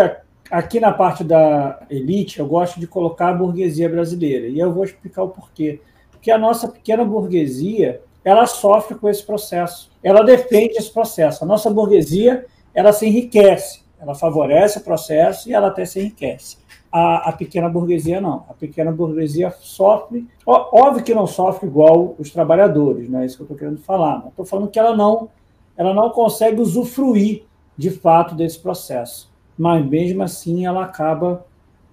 aqui 0.50 0.81
na 0.81 0.93
parte 0.93 1.23
da 1.23 1.81
elite, 1.88 2.40
eu 2.40 2.47
gosto 2.47 2.81
de 2.81 2.88
colocar 2.88 3.29
a 3.29 3.35
burguesia 3.35 3.88
brasileira. 3.88 4.49
E 4.49 4.59
eu 4.59 4.73
vou 4.73 4.83
explicar 4.83 5.23
o 5.23 5.29
porquê. 5.29 5.81
Porque 6.11 6.33
a 6.33 6.37
nossa 6.37 6.67
pequena 6.67 7.05
burguesia, 7.05 8.02
ela 8.25 8.47
sofre 8.47 8.97
com 8.97 9.09
esse 9.09 9.25
processo. 9.25 9.93
Ela 10.02 10.25
defende 10.25 10.76
esse 10.76 10.93
processo. 10.93 11.45
A 11.45 11.47
nossa 11.47 11.71
burguesia, 11.71 12.45
ela 12.75 12.93
se 12.93 13.07
enriquece 13.07 13.88
ela 14.00 14.14
favorece 14.14 14.78
o 14.78 14.83
processo 14.83 15.49
e 15.49 15.52
ela 15.52 15.69
até 15.69 15.85
se 15.85 16.00
enriquece. 16.00 16.59
A, 16.90 17.28
a, 17.28 17.33
pequena 17.33 17.69
burguesia 17.69 18.21
não. 18.21 18.45
A 18.49 18.54
pequena 18.54 18.90
burguesia 18.90 19.50
sofre, 19.50 20.26
ó, 20.45 20.69
óbvio 20.73 21.04
que 21.04 21.14
não 21.14 21.26
sofre 21.26 21.66
igual 21.69 22.16
os 22.19 22.30
trabalhadores, 22.30 23.09
não 23.09 23.21
é 23.21 23.26
isso 23.26 23.37
que 23.37 23.42
eu 23.42 23.45
estou 23.45 23.57
querendo 23.57 23.78
falar. 23.78 24.25
Estou 24.28 24.45
falando 24.45 24.69
que 24.69 24.78
ela 24.78 24.97
não, 24.97 25.28
ela 25.76 25.95
não 25.95 26.11
consegue 26.11 26.61
usufruir 26.61 27.45
de 27.76 27.90
fato 27.90 28.35
desse 28.35 28.59
processo, 28.59 29.30
mas 29.57 29.85
mesmo 29.87 30.23
assim 30.23 30.66
ela 30.66 30.85
acaba 30.85 31.47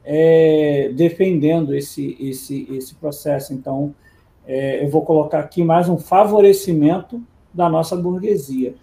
é, 0.03 0.91
defendendo 0.95 1.75
esse, 1.75 2.17
esse, 2.19 2.67
esse 2.71 2.95
processo. 2.95 3.53
Então, 3.53 3.93
é, 4.47 4.83
eu 4.83 4.89
vou 4.89 5.03
colocar 5.03 5.39
aqui 5.39 5.63
mais 5.63 5.89
um 5.89 5.97
favorecimento 5.97 7.21
da 7.53 7.69
nossa 7.69 7.95
burguesia. 7.95 8.75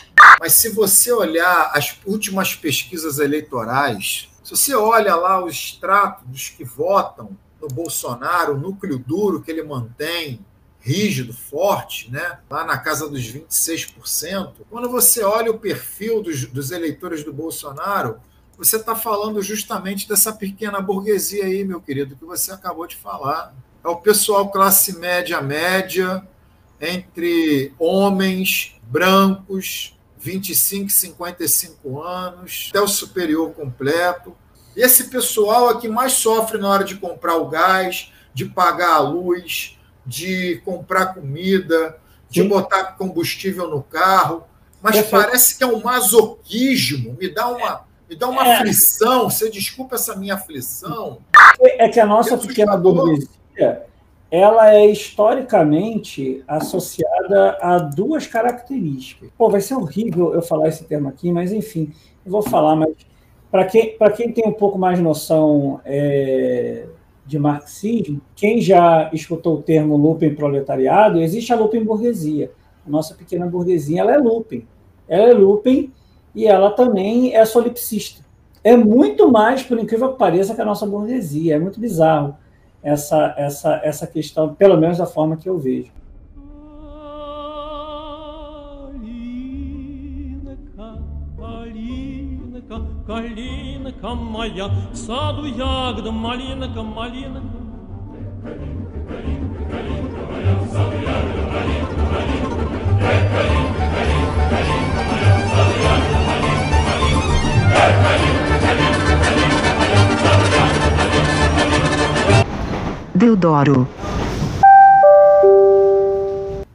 Mas 0.45 0.53
se 0.53 0.69
você 0.69 1.11
olhar 1.11 1.71
as 1.73 1.97
últimas 2.05 2.55
pesquisas 2.55 3.19
eleitorais, 3.19 4.29
se 4.43 4.51
você 4.51 4.75
olha 4.75 5.17
lá 5.17 5.43
o 5.43 5.49
extrato 5.49 6.23
dos 6.27 6.51
que 6.51 6.63
votam 6.63 7.35
no 7.59 7.67
Bolsonaro, 7.67 8.53
o 8.53 8.59
núcleo 8.59 8.99
duro 8.99 9.41
que 9.41 9.51
ele 9.51 9.63
mantém, 9.63 10.45
rígido, 10.81 11.33
forte, 11.33 12.11
né? 12.11 12.41
lá 12.51 12.63
na 12.63 12.77
casa 12.77 13.09
dos 13.09 13.23
26%, 13.23 14.53
quando 14.69 14.91
você 14.91 15.23
olha 15.25 15.51
o 15.51 15.59
perfil 15.59 16.23
dos, 16.23 16.45
dos 16.45 16.71
eleitores 16.71 17.25
do 17.25 17.33
Bolsonaro, 17.33 18.21
você 18.59 18.77
está 18.77 18.95
falando 18.95 19.41
justamente 19.41 20.07
dessa 20.07 20.31
pequena 20.31 20.79
burguesia 20.79 21.47
aí, 21.47 21.65
meu 21.65 21.81
querido, 21.81 22.17
que 22.17 22.25
você 22.27 22.53
acabou 22.53 22.87
de 22.87 22.97
falar. 22.97 23.55
É 23.83 23.89
o 23.89 23.97
pessoal 23.97 24.51
classe 24.51 24.99
média 24.99 25.41
média, 25.41 26.23
entre 26.79 27.73
homens 27.79 28.79
brancos, 28.83 29.95
25, 30.25 30.89
55 30.89 32.03
anos, 32.03 32.69
até 32.71 32.81
o 32.81 32.89
superior 32.89 33.53
completo. 33.53 34.35
Esse 34.75 35.11
pessoal 35.11 35.71
é 35.71 35.81
que 35.81 35.87
mais 35.87 36.15
sofre 36.15 36.57
na 36.57 36.69
hora 36.71 36.83
de 36.83 36.97
comprar 36.97 37.37
o 37.37 37.49
gás, 37.49 38.11
de 38.33 38.47
pagar 38.47 38.95
a 38.95 38.99
luz, 39.01 39.79
de 40.05 40.63
comprar 40.65 41.15
comida, 41.15 41.99
de 42.31 42.41
Sim. 42.41 42.49
botar 42.49 42.97
combustível 42.97 43.69
no 43.69 43.83
carro. 43.83 44.45
Mas 44.83 44.97
Perfeito. 44.97 45.25
parece 45.25 45.59
que 45.59 45.63
é 45.63 45.67
um 45.67 45.83
masoquismo, 45.83 47.15
me 47.21 47.29
dá 47.29 47.47
uma, 47.49 47.85
me 48.09 48.17
dá 48.17 48.27
uma 48.27 48.49
é. 48.49 48.57
aflição. 48.57 49.29
Você 49.29 49.51
desculpa 49.51 49.97
essa 49.97 50.17
minha 50.17 50.35
aflição. 50.35 51.19
É 51.61 51.87
que 51.89 52.01
a 52.01 52.07
nossa 52.07 52.39
pequena 52.39 52.77
burguesia 52.79 53.29
ela 54.35 54.75
é 54.75 54.85
historicamente 54.91 56.43
associada 56.49 57.57
a 57.61 57.79
duas 57.79 58.27
características. 58.27 59.31
Pô, 59.39 59.49
vai 59.49 59.61
ser 59.61 59.75
horrível 59.75 60.35
eu 60.35 60.43
falar 60.43 60.67
esse 60.67 60.83
termo 60.83 61.09
aqui, 61.09 61.31
mas 61.31 61.53
enfim, 61.53 61.93
eu 62.27 62.33
vou 62.33 62.43
falar, 62.43 62.75
mas 62.75 62.93
para 63.49 63.65
quem, 63.65 63.97
quem 64.17 64.33
tem 64.33 64.49
um 64.49 64.53
pouco 64.53 64.77
mais 64.77 64.99
noção 64.99 65.81
é, 65.85 66.85
de 67.25 67.39
marxismo, 67.39 68.21
quem 68.35 68.61
já 68.61 69.09
escutou 69.13 69.59
o 69.59 69.63
termo 69.63 69.97
Lupen 69.97 70.35
proletariado, 70.35 71.21
existe 71.21 71.53
a 71.53 71.57
Lupen 71.57 71.85
burguesia. 71.85 72.51
A 72.85 72.91
nossa 72.91 73.15
pequena 73.15 73.47
burguesia 73.47 74.01
ela 74.01 74.15
é 74.15 74.19
Lupen. 74.19 74.67
Ela 75.07 75.31
é 75.31 75.33
Lupen 75.33 75.93
e 76.35 76.45
ela 76.45 76.73
também 76.73 77.37
é 77.37 77.45
solipsista. 77.45 78.25
É 78.65 78.77
muito 78.77 79.31
mais, 79.31 79.63
por 79.63 79.79
incrível 79.79 80.11
que 80.11 80.19
pareça, 80.19 80.57
que 80.57 80.61
a 80.61 80.65
nossa 80.65 80.87
burguesia. 80.87 81.55
É 81.55 81.59
muito 81.59 81.79
bizarro 81.79 82.37
essa, 82.84 83.34
essa, 83.38 83.82
essa 83.84 84.08
questão, 84.08 84.54
pelo 84.54 84.78
menos 84.78 84.98
da 84.98 85.06
forma 85.06 85.38
que 85.38 85.50
eu 85.50 85.58
vejo. 85.58 85.92
Калинка 93.08 94.14
моя, 94.14 94.68
в 94.68 94.96
саду 94.96 95.48
ягода, 95.48 96.12
малинка, 96.12 96.84
малинка. 96.84 97.42
Калинка, 98.44 98.90
калинка, 99.02 99.66
калинка 99.72 100.22
моя, 100.32 100.56
в 100.56 100.68
саду 100.70 100.96
ягода, 100.98 101.43
Deodoro. 113.25 113.89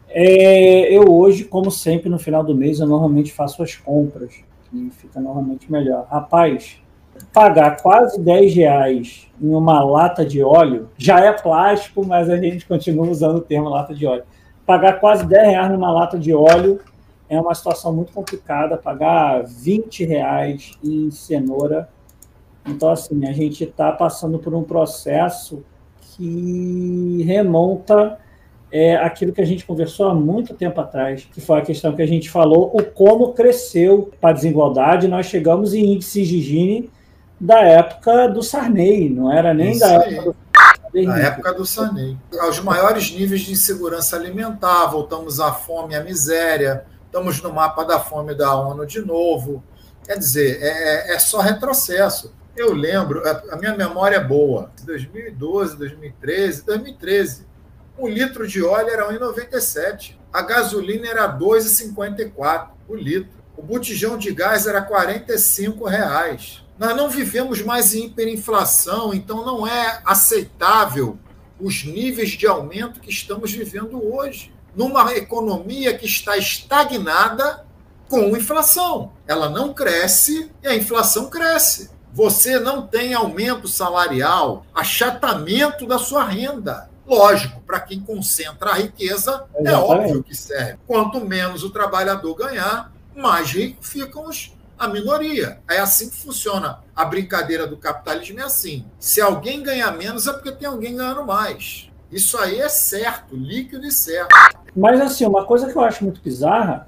É, 0.09 0.91
eu 0.91 1.03
hoje, 1.13 1.43
como 1.43 1.69
sempre, 1.69 2.09
no 2.09 2.17
final 2.17 2.43
do 2.43 2.55
mês, 2.55 2.79
eu 2.79 2.87
normalmente 2.87 3.31
faço 3.31 3.61
as 3.61 3.75
compras, 3.75 4.33
e 4.73 4.89
fica 4.89 5.19
normalmente 5.19 5.71
melhor. 5.71 6.07
Rapaz, 6.09 6.81
pagar 7.31 7.79
quase 7.83 8.19
10 8.19 8.55
reais 8.55 9.27
em 9.39 9.53
uma 9.53 9.83
lata 9.83 10.25
de 10.25 10.41
óleo 10.41 10.89
já 10.97 11.19
é 11.19 11.31
plástico, 11.31 12.03
mas 12.03 12.27
a 12.31 12.37
gente 12.37 12.65
continua 12.65 13.07
usando 13.07 13.37
o 13.37 13.41
termo 13.41 13.69
lata 13.69 13.93
de 13.93 14.07
óleo. 14.07 14.23
Pagar 14.65 14.99
quase 14.99 15.27
10 15.27 15.49
reais 15.49 15.71
numa 15.71 15.91
lata 15.91 16.17
de 16.17 16.33
óleo 16.33 16.79
é 17.29 17.39
uma 17.39 17.53
situação 17.53 17.93
muito 17.93 18.11
complicada. 18.11 18.75
Pagar 18.75 19.43
20 19.45 20.03
reais 20.03 20.71
em 20.83 21.11
cenoura. 21.11 21.87
Então, 22.65 22.89
assim, 22.89 23.27
a 23.27 23.33
gente 23.33 23.65
está 23.65 23.91
passando 23.91 24.39
por 24.39 24.55
um 24.55 24.63
processo 24.63 25.63
que 26.19 27.23
remonta 27.25 28.19
é 28.69 28.97
aquilo 28.97 29.31
que 29.31 29.41
a 29.41 29.45
gente 29.45 29.65
conversou 29.65 30.09
há 30.09 30.13
muito 30.13 30.53
tempo 30.53 30.79
atrás, 30.81 31.25
que 31.33 31.39
foi 31.39 31.59
a 31.59 31.61
questão 31.61 31.95
que 31.95 32.01
a 32.01 32.07
gente 32.07 32.29
falou, 32.29 32.69
o 32.75 32.83
como 32.83 33.33
cresceu 33.33 34.11
a 34.21 34.33
desigualdade. 34.33 35.07
Nós 35.07 35.27
chegamos 35.27 35.73
em 35.73 35.93
índices 35.93 36.27
de 36.27 36.41
Gini 36.41 36.91
da 37.39 37.61
época 37.61 38.27
do 38.27 38.43
Sarney, 38.43 39.09
não 39.09 39.31
era 39.31 39.53
nem 39.53 39.71
Isso 39.71 39.79
da 39.79 40.01
aí. 40.01 40.15
época 40.15 40.35
do 40.93 41.03
na 41.05 41.19
época 41.19 41.53
do 41.53 41.65
Sarney. 41.65 42.17
Aos 42.41 42.59
maiores 42.59 43.11
níveis 43.11 43.41
de 43.41 43.53
insegurança 43.53 44.17
alimentar, 44.17 44.87
voltamos 44.87 45.39
à 45.39 45.53
fome 45.53 45.93
e 45.93 45.97
à 45.97 46.03
miséria, 46.03 46.83
estamos 47.05 47.41
no 47.41 47.53
mapa 47.53 47.85
da 47.85 47.99
fome 47.99 48.35
da 48.35 48.53
ONU 48.55 48.85
de 48.85 48.99
novo. 48.99 49.63
Quer 50.03 50.17
dizer, 50.17 50.59
é, 50.61 51.15
é 51.15 51.19
só 51.19 51.39
retrocesso. 51.39 52.33
Eu 52.55 52.73
lembro, 52.73 53.21
a 53.51 53.55
minha 53.55 53.75
memória 53.75 54.17
é 54.17 54.23
boa, 54.23 54.71
2012, 54.85 55.77
2013, 55.77 56.65
2013 56.65 57.49
um 57.99 58.07
litro 58.07 58.47
de 58.47 58.63
óleo 58.63 58.89
era 58.89 59.11
1,97. 59.11 60.15
A 60.31 60.41
gasolina 60.41 61.07
era 61.07 61.37
2,54 61.37 62.69
o 62.87 62.95
litro. 62.95 63.37
O 63.57 63.61
botijão 63.61 64.17
de 64.17 64.31
gás 64.31 64.65
era 64.65 64.81
45 64.81 65.85
reais. 65.85 66.63
Nós 66.77 66.95
não 66.95 67.09
vivemos 67.09 67.61
mais 67.61 67.93
em 67.93 68.05
hiperinflação, 68.05 69.13
então 69.13 69.45
não 69.45 69.67
é 69.67 70.01
aceitável 70.05 71.19
os 71.59 71.83
níveis 71.83 72.29
de 72.29 72.47
aumento 72.47 73.01
que 73.01 73.09
estamos 73.09 73.51
vivendo 73.51 74.01
hoje. 74.01 74.53
Numa 74.73 75.13
economia 75.13 75.97
que 75.97 76.05
está 76.05 76.37
estagnada 76.37 77.65
com 78.07 78.35
inflação. 78.37 79.11
Ela 79.27 79.49
não 79.49 79.73
cresce 79.73 80.49
e 80.63 80.67
a 80.69 80.75
inflação 80.75 81.29
cresce. 81.29 81.89
Você 82.19 82.59
não 82.59 82.85
tem 82.85 83.13
aumento 83.13 83.65
salarial, 83.65 84.65
achatamento 84.75 85.87
da 85.87 85.97
sua 85.97 86.25
renda. 86.25 86.89
Lógico, 87.07 87.61
para 87.61 87.79
quem 87.79 88.01
concentra 88.01 88.71
a 88.71 88.73
riqueza, 88.73 89.45
é 89.55 89.69
é 89.69 89.77
óbvio 89.77 90.21
que 90.21 90.35
serve. 90.35 90.77
Quanto 90.85 91.25
menos 91.25 91.63
o 91.63 91.69
trabalhador 91.69 92.35
ganhar, 92.35 92.91
mais 93.15 93.49
rico 93.51 93.81
ficam 93.81 94.27
os, 94.27 94.53
a 94.77 94.85
minoria. 94.89 95.61
É 95.69 95.77
assim 95.79 96.09
que 96.09 96.17
funciona. 96.17 96.79
A 96.93 97.05
brincadeira 97.05 97.65
do 97.65 97.77
capitalismo 97.77 98.41
é 98.41 98.43
assim. 98.43 98.83
Se 98.99 99.21
alguém 99.21 99.63
ganhar 99.63 99.93
menos, 99.93 100.27
é 100.27 100.33
porque 100.33 100.51
tem 100.51 100.67
alguém 100.67 100.97
ganhando 100.97 101.25
mais. 101.25 101.89
Isso 102.11 102.37
aí 102.37 102.59
é 102.59 102.67
certo, 102.67 103.33
líquido 103.33 103.85
e 103.85 103.91
certo. 103.93 104.35
Mas 104.75 104.99
assim, 104.99 105.25
uma 105.25 105.45
coisa 105.45 105.71
que 105.71 105.77
eu 105.77 105.81
acho 105.81 106.03
muito 106.03 106.19
bizarra 106.21 106.85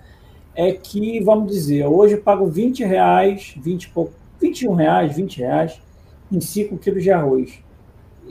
é 0.54 0.74
que, 0.74 1.22
vamos 1.22 1.50
dizer, 1.50 1.86
hoje 1.86 2.16
eu 2.16 2.22
pago 2.22 2.48
20 2.48 2.84
reais, 2.84 3.54
20 3.56 3.88
pouco, 3.92 4.14
21 4.42 4.74
reais, 4.74 5.16
20 5.16 5.38
reais 5.38 5.82
em 6.32 6.42
5 6.42 6.78
quilos 6.78 7.04
de 7.04 7.12
arroz 7.12 7.62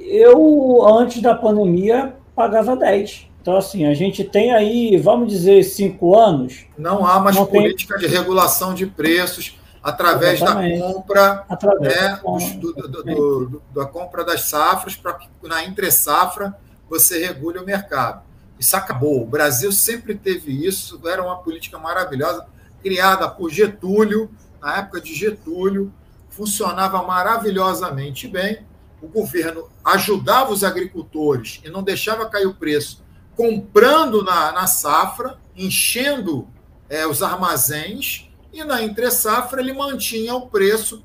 eu, 0.00 0.86
antes 0.86 1.20
da 1.20 1.34
pandemia, 1.34 2.16
pagava 2.34 2.76
10. 2.76 3.28
Então, 3.40 3.56
assim, 3.56 3.86
a 3.86 3.94
gente 3.94 4.24
tem 4.24 4.52
aí, 4.52 4.96
vamos 4.98 5.30
dizer, 5.32 5.62
cinco 5.64 6.16
anos. 6.16 6.66
Não 6.76 7.06
há 7.06 7.18
mais 7.20 7.38
política 7.38 7.98
tem... 7.98 8.08
de 8.08 8.14
regulação 8.14 8.74
de 8.74 8.86
preços 8.86 9.58
através 9.82 10.42
Exatamente. 10.42 10.78
da 10.78 10.92
compra, 10.92 11.44
através 11.48 11.94
né, 11.94 12.08
da, 12.08 12.16
do, 12.58 12.72
do, 12.72 13.02
do, 13.02 13.62
da 13.74 13.86
compra 13.86 14.22
das 14.24 14.42
safras, 14.42 14.94
para 14.94 15.14
que 15.14 15.28
na 15.42 15.64
entre 15.64 15.90
safra 15.90 16.54
você 16.88 17.26
regule 17.26 17.58
o 17.58 17.64
mercado. 17.64 18.22
Isso 18.58 18.76
acabou. 18.76 19.22
O 19.22 19.26
Brasil 19.26 19.72
sempre 19.72 20.14
teve 20.14 20.66
isso, 20.66 21.00
era 21.08 21.22
uma 21.22 21.36
política 21.36 21.78
maravilhosa, 21.78 22.44
criada 22.82 23.26
por 23.26 23.50
Getúlio, 23.50 24.30
na 24.60 24.78
época 24.78 25.00
de 25.00 25.14
Getúlio, 25.14 25.92
funcionava 26.28 27.02
maravilhosamente 27.02 28.28
bem. 28.28 28.66
O 29.02 29.08
governo 29.08 29.68
ajudava 29.84 30.52
os 30.52 30.62
agricultores 30.62 31.60
e 31.64 31.70
não 31.70 31.82
deixava 31.82 32.28
cair 32.28 32.46
o 32.46 32.54
preço, 32.54 33.02
comprando 33.34 34.22
na, 34.22 34.52
na 34.52 34.66
safra, 34.66 35.38
enchendo 35.56 36.46
é, 36.88 37.06
os 37.06 37.22
armazéns, 37.22 38.30
e 38.52 38.62
na 38.64 38.82
entre-safra 38.82 39.60
ele 39.60 39.72
mantinha 39.72 40.34
o 40.34 40.48
preço 40.48 41.04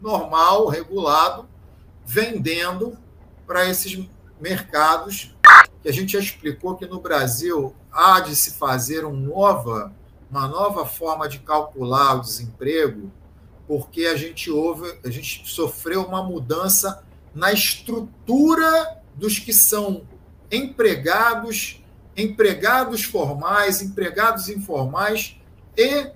normal, 0.00 0.68
regulado, 0.68 1.48
vendendo 2.04 2.96
para 3.46 3.68
esses 3.68 4.06
mercados 4.40 5.34
que 5.82 5.88
a 5.88 5.92
gente 5.92 6.12
já 6.12 6.18
explicou 6.18 6.76
que 6.76 6.86
no 6.86 7.00
Brasil 7.00 7.74
há 7.90 8.20
de 8.20 8.34
se 8.36 8.52
fazer 8.52 9.04
um 9.04 9.14
nova, 9.14 9.92
uma 10.30 10.48
nova 10.48 10.86
forma 10.86 11.28
de 11.28 11.38
calcular 11.38 12.16
o 12.16 12.20
desemprego, 12.20 13.10
porque 13.66 14.06
a 14.06 14.16
gente 14.16 14.50
houve, 14.50 14.98
a 15.04 15.10
gente 15.10 15.48
sofreu 15.48 16.02
uma 16.02 16.22
mudança 16.22 17.04
na 17.34 17.52
estrutura 17.52 19.02
dos 19.14 19.38
que 19.38 19.52
são 19.52 20.06
empregados, 20.50 21.82
empregados 22.16 23.04
formais, 23.04 23.82
empregados 23.82 24.48
informais 24.48 25.36
e 25.76 26.10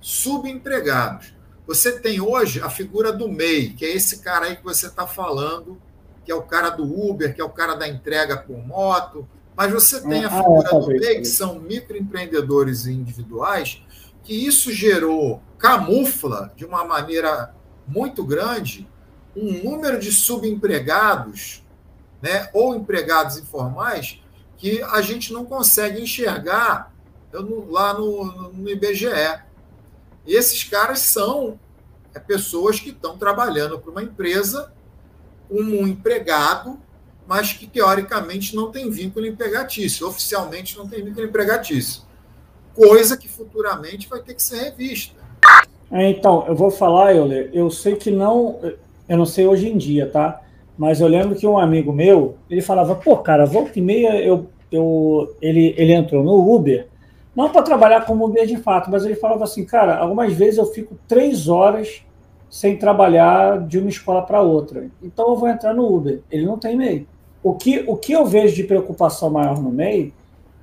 subempregados. 0.00 1.34
Você 1.66 2.00
tem 2.00 2.20
hoje 2.20 2.60
a 2.60 2.68
figura 2.68 3.12
do 3.12 3.28
MEI, 3.28 3.74
que 3.74 3.84
é 3.84 3.94
esse 3.94 4.18
cara 4.18 4.46
aí 4.46 4.56
que 4.56 4.64
você 4.64 4.86
está 4.86 5.06
falando, 5.06 5.80
que 6.24 6.32
é 6.32 6.34
o 6.34 6.42
cara 6.42 6.70
do 6.70 6.84
Uber, 6.84 7.34
que 7.34 7.40
é 7.40 7.44
o 7.44 7.50
cara 7.50 7.74
da 7.74 7.88
entrega 7.88 8.36
por 8.36 8.58
moto, 8.58 9.28
mas 9.60 9.70
você 9.72 10.00
tem 10.00 10.24
a 10.24 10.28
ah, 10.28 10.30
figura 10.30 10.70
ah, 10.72 10.78
do 10.78 10.86
MEI, 10.86 11.18
que 11.18 11.26
são 11.26 11.60
microempreendedores 11.60 12.86
individuais, 12.86 13.82
que 14.24 14.32
isso 14.32 14.72
gerou, 14.72 15.42
camufla 15.58 16.50
de 16.56 16.64
uma 16.64 16.82
maneira 16.82 17.54
muito 17.86 18.24
grande 18.24 18.88
um 19.36 19.62
número 19.62 20.00
de 20.00 20.10
subempregados, 20.12 21.62
né, 22.22 22.48
ou 22.54 22.74
empregados 22.74 23.36
informais, 23.36 24.22
que 24.56 24.82
a 24.82 25.02
gente 25.02 25.30
não 25.30 25.44
consegue 25.44 26.00
enxergar 26.00 26.90
lá 27.68 27.92
no, 27.92 28.52
no 28.54 28.70
IBGE. 28.70 29.42
E 30.26 30.34
esses 30.34 30.64
caras 30.64 31.00
são 31.00 31.60
é, 32.14 32.18
pessoas 32.18 32.80
que 32.80 32.88
estão 32.88 33.18
trabalhando 33.18 33.78
para 33.78 33.90
uma 33.90 34.02
empresa, 34.02 34.72
um 35.50 35.86
empregado, 35.86 36.80
mas 37.30 37.52
que 37.52 37.64
teoricamente 37.64 38.56
não 38.56 38.72
tem 38.72 38.90
vínculo 38.90 39.24
empregatício, 39.24 40.04
oficialmente 40.08 40.76
não 40.76 40.88
tem 40.88 41.04
vínculo 41.04 41.24
empregatício. 41.24 42.02
Coisa 42.74 43.16
que 43.16 43.28
futuramente 43.28 44.08
vai 44.08 44.18
ter 44.18 44.34
que 44.34 44.42
ser 44.42 44.64
revista. 44.64 45.14
É, 45.92 46.10
então, 46.10 46.44
eu 46.48 46.56
vou 46.56 46.72
falar, 46.72 47.14
Euler, 47.14 47.48
eu 47.52 47.70
sei 47.70 47.94
que 47.94 48.10
não 48.10 48.58
eu 49.08 49.16
não 49.16 49.24
sei 49.24 49.46
hoje 49.46 49.68
em 49.68 49.78
dia, 49.78 50.08
tá? 50.08 50.40
Mas 50.76 51.00
eu 51.00 51.06
lembro 51.06 51.36
que 51.36 51.46
um 51.46 51.56
amigo 51.56 51.92
meu, 51.92 52.36
ele 52.50 52.60
falava, 52.60 52.96
pô, 52.96 53.16
cara, 53.18 53.46
volta 53.46 53.78
e 53.78 53.82
meia 53.82 54.20
eu, 54.20 54.50
eu, 54.72 55.36
ele, 55.40 55.72
ele 55.78 55.92
entrou 55.92 56.24
no 56.24 56.52
Uber, 56.52 56.88
não 57.36 57.48
para 57.48 57.62
trabalhar 57.62 58.06
como 58.06 58.24
Uber 58.24 58.44
de 58.44 58.56
fato, 58.56 58.90
mas 58.90 59.04
ele 59.04 59.14
falava 59.14 59.44
assim, 59.44 59.64
cara, 59.64 59.98
algumas 59.98 60.32
vezes 60.32 60.58
eu 60.58 60.66
fico 60.66 60.98
três 61.06 61.46
horas 61.46 62.02
sem 62.50 62.76
trabalhar 62.76 63.64
de 63.68 63.78
uma 63.78 63.88
escola 63.88 64.22
para 64.22 64.42
outra. 64.42 64.90
Então 65.00 65.28
eu 65.28 65.36
vou 65.36 65.48
entrar 65.48 65.72
no 65.72 65.86
Uber. 65.86 66.22
Ele 66.28 66.44
não 66.44 66.58
tem 66.58 66.76
MEI. 66.76 67.06
O 67.42 67.54
que, 67.54 67.84
o 67.86 67.96
que 67.96 68.12
eu 68.12 68.26
vejo 68.26 68.54
de 68.54 68.64
preocupação 68.64 69.30
maior 69.30 69.60
no 69.60 69.70
MEI 69.70 70.12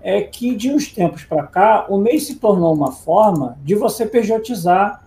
é 0.02 0.22
que 0.22 0.56
de 0.56 0.72
uns 0.72 0.92
tempos 0.92 1.24
para 1.24 1.44
cá, 1.44 1.86
o 1.90 1.98
MEI 1.98 2.20
se 2.20 2.36
tornou 2.36 2.74
uma 2.74 2.92
forma 2.92 3.58
de 3.64 3.76
você 3.76 4.06
pejotizar 4.06 5.04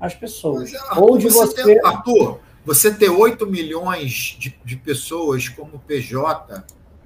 as 0.00 0.14
pessoas. 0.14 0.72
Mas, 0.72 0.82
Arthur, 0.82 1.02
ou 1.02 1.18
de 1.18 1.28
você. 1.28 1.64
Tem, 1.64 1.80
Arthur, 1.84 2.40
você 2.64 2.92
ter 2.92 3.08
8 3.08 3.46
milhões 3.46 4.36
de, 4.38 4.56
de 4.64 4.76
pessoas 4.76 5.48
como 5.48 5.78
PJ, 5.86 6.64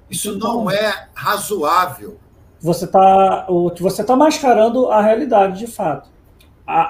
isso 0.09 0.37
não 0.37 0.69
é 0.69 1.09
razoável. 1.13 2.17
Você 2.59 2.85
está 2.85 3.47
você 3.79 4.03
tá 4.03 4.15
mascarando 4.15 4.87
a 4.87 5.01
realidade 5.01 5.59
de 5.59 5.67
fato. 5.67 6.09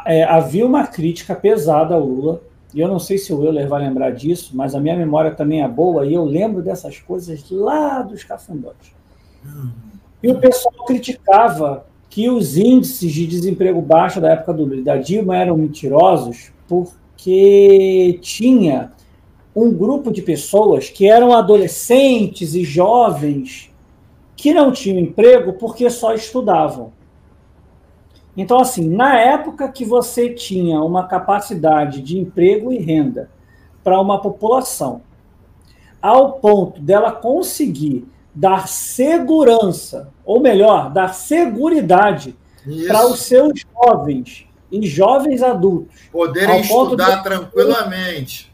é, 0.06 0.24
havia 0.24 0.66
uma 0.66 0.88
crítica 0.88 1.36
pesada 1.36 1.94
ao 1.94 2.06
Lula, 2.06 2.42
e 2.78 2.80
eu 2.80 2.88
não 2.88 3.00
sei 3.00 3.18
se 3.18 3.34
o 3.34 3.44
Euler 3.44 3.68
vai 3.68 3.82
lembrar 3.82 4.12
disso, 4.12 4.52
mas 4.54 4.76
a 4.76 4.80
minha 4.80 4.96
memória 4.96 5.32
também 5.32 5.64
é 5.64 5.68
boa, 5.68 6.06
e 6.06 6.14
eu 6.14 6.24
lembro 6.24 6.62
dessas 6.62 7.00
coisas 7.00 7.44
lá 7.50 8.04
dos 8.04 8.24
cafundós. 8.24 8.76
Hum. 9.44 9.72
E 10.22 10.30
o 10.30 10.40
pessoal 10.40 10.86
criticava 10.86 11.88
que 12.08 12.30
os 12.30 12.56
índices 12.56 13.12
de 13.12 13.26
desemprego 13.26 13.82
baixo 13.82 14.22
da 14.22 14.30
época 14.30 14.54
do 14.54 14.84
da 14.84 14.96
Dilma 14.96 15.36
eram 15.36 15.58
mentirosos 15.58 16.52
por 16.68 16.94
que 17.16 18.20
tinha 18.22 18.92
um 19.56 19.74
grupo 19.74 20.12
de 20.12 20.22
pessoas 20.22 20.88
que 20.88 21.10
eram 21.10 21.34
adolescentes 21.34 22.54
e 22.54 22.64
jovens 22.64 23.72
que 24.36 24.54
não 24.54 24.72
tinham 24.72 25.00
emprego 25.00 25.54
porque 25.54 25.90
só 25.90 26.14
estudavam. 26.14 26.92
Então, 28.38 28.60
assim, 28.60 28.88
na 28.88 29.20
época 29.20 29.68
que 29.68 29.84
você 29.84 30.30
tinha 30.30 30.80
uma 30.80 31.08
capacidade 31.08 32.04
de 32.04 32.20
emprego 32.20 32.72
e 32.72 32.78
renda 32.78 33.32
para 33.84 34.00
uma 34.00 34.22
população, 34.22 35.02
ao 36.00 36.34
ponto 36.34 36.80
dela 36.80 37.12
conseguir 37.12 38.08
dar 38.36 38.68
segurança, 38.68 40.14
ou 40.24 40.40
melhor, 40.40 40.92
dar 40.92 41.16
seguridade 41.16 42.36
para 42.88 43.08
os 43.08 43.22
seus 43.22 43.66
jovens 43.74 44.46
e 44.72 44.86
jovens 44.86 45.42
adultos. 45.42 46.08
Poderem 46.12 46.62
estudar 46.62 47.16
de... 47.16 47.24
tranquilamente. 47.24 48.54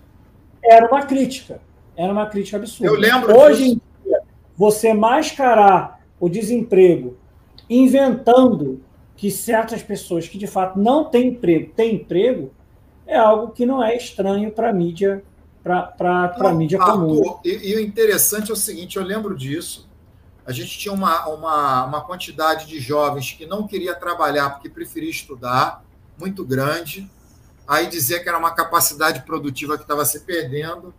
Era 0.63 0.88
uma 0.88 1.02
crítica. 1.02 1.60
Era 1.98 2.13
uma 2.13 2.28
crítica 2.28 2.56
absurda. 2.56 2.93
Eu 2.93 2.98
lembro 2.98 3.38
Hoje 3.38 3.63
disso. 3.63 3.82
em 4.04 4.08
dia, 4.08 4.22
você 4.56 4.93
mascarar 4.93 6.00
o 6.19 6.30
desemprego 6.30 7.17
inventando 7.69 8.82
que 9.24 9.32
certas 9.32 9.82
pessoas 9.82 10.28
que 10.28 10.38
de 10.38 10.46
fato 10.46 10.78
não 10.78 11.06
têm 11.06 11.30
emprego 11.30 11.72
têm 11.74 11.96
emprego 11.96 12.54
é 13.08 13.16
algo 13.16 13.54
que 13.54 13.66
não 13.66 13.82
é 13.82 13.96
estranho 13.96 14.52
para 14.52 14.70
a 14.70 14.74
mídia 14.74 15.24
para 15.64 16.36
a 16.42 16.54
mídia 16.54 16.78
comum. 16.78 17.40
E, 17.46 17.72
e, 17.72 17.76
o 17.78 17.80
interessante 17.80 18.52
é 18.52 18.54
o 18.54 18.58
seguinte, 18.58 18.98
eu 18.98 19.04
lembro 19.04 19.34
disso. 19.34 19.90
A 20.46 20.52
gente 20.52 20.78
tinha 20.78 20.94
uma, 20.94 21.26
uma, 21.28 21.86
uma 21.86 22.02
quantidade 22.02 22.68
de 22.68 22.82
jovens 22.82 23.32
que 23.32 23.46
não 23.46 23.66
queria 23.66 23.96
trabalhar 23.96 24.50
porque 24.50 24.68
preferia 24.70 25.10
estudar, 25.10 25.86
muito 26.20 26.44
grande. 26.44 27.10
Aí 27.66 27.88
dizer 27.88 28.24
que 28.24 28.28
era 28.28 28.38
uma 28.38 28.52
capacidade 28.52 29.22
produtiva 29.22 29.78
que 29.78 29.84
estava 29.84 30.04
se 30.04 30.20
perdendo. 30.20 30.94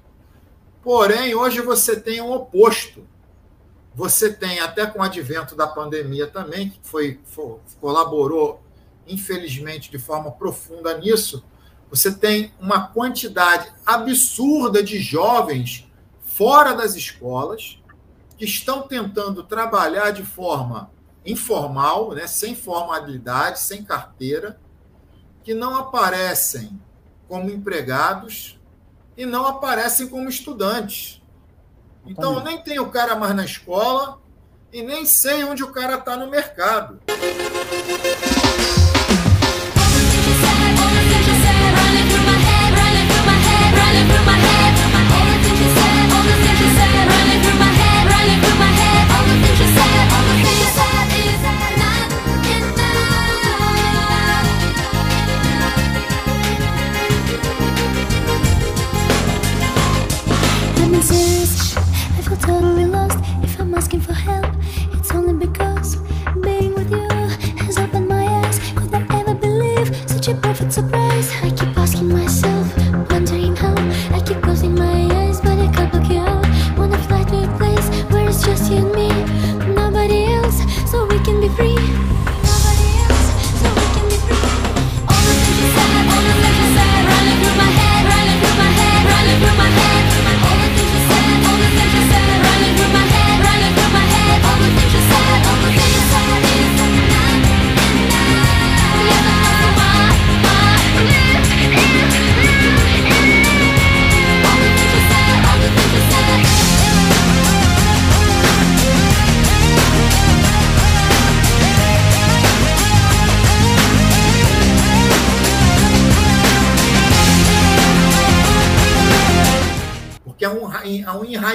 Porém, 0.83 1.35
hoje 1.35 1.61
você 1.61 1.95
tem 2.01 2.23
o 2.23 2.29
um 2.29 2.33
oposto. 2.33 3.07
Você 3.95 4.33
tem, 4.33 4.59
até 4.61 4.87
com 4.87 4.99
o 4.99 5.03
advento 5.03 5.55
da 5.55 5.67
pandemia 5.67 6.27
também, 6.27 6.71
que 6.71 6.81
foi, 6.83 7.21
foi, 7.25 7.59
colaborou, 7.81 8.63
infelizmente, 9.07 9.91
de 9.91 9.99
forma 9.99 10.33
profunda 10.33 10.99
nisso, 10.99 11.45
você 11.89 12.13
tem 12.13 12.53
uma 12.59 12.89
quantidade 12.89 13.73
absurda 13.87 14.83
de 14.83 14.99
jovens 14.99 15.89
fora 16.21 16.75
das 16.75 16.97
escolas 16.97 17.79
que 18.37 18.45
estão 18.45 18.83
tentando 18.83 19.45
trabalhar 19.45 20.11
de 20.11 20.25
forma 20.25 20.91
informal, 21.25 22.13
né, 22.13 22.27
sem 22.27 22.57
formalidade, 22.57 23.61
sem 23.61 23.85
carteira, 23.85 24.59
que 25.45 25.55
não 25.55 25.77
aparecem 25.77 26.81
como 27.29 27.51
empregados 27.51 28.59
e 29.17 29.25
não 29.25 29.47
aparecem 29.47 30.09
como 30.09 30.29
estudantes. 30.29 31.23
Então, 32.07 32.35
eu 32.35 32.41
nem 32.45 32.59
tenho 32.59 32.83
o 32.83 32.91
cara 32.91 33.17
mais 33.17 33.35
na 33.35 33.45
escola 33.45 34.19
e 34.73 34.83
nem 34.83 35.07
sei 35.07 35.45
onde 35.45 35.63
o 35.63 35.73
cara 35.73 35.95
está 35.97 36.17
no 36.17 36.31
mercado. 36.31 37.01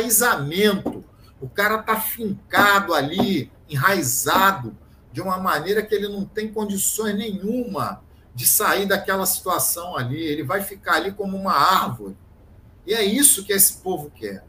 Enraizamento. 0.10 1.04
O 1.40 1.48
cara 1.48 1.80
está 1.80 2.00
fincado 2.00 2.94
ali, 2.94 3.52
enraizado, 3.70 4.76
de 5.14 5.22
uma 5.22 5.38
maneira 5.38 5.82
que 5.82 5.96
ele 5.96 6.08
não 6.08 6.26
tem 6.26 6.52
condições 6.52 7.16
nenhuma 7.16 8.04
de 8.36 8.46
sair 8.46 8.86
daquela 8.86 9.26
situação 9.26 9.96
ali. 9.96 10.22
Ele 10.22 10.44
vai 10.44 10.62
ficar 10.62 10.96
ali 10.96 11.12
como 11.12 11.38
uma 11.38 11.54
árvore. 11.54 12.18
E 12.86 12.94
é 12.94 13.04
isso 13.04 13.46
que 13.46 13.54
esse 13.54 13.78
povo 13.78 14.12
quer. 14.14 14.44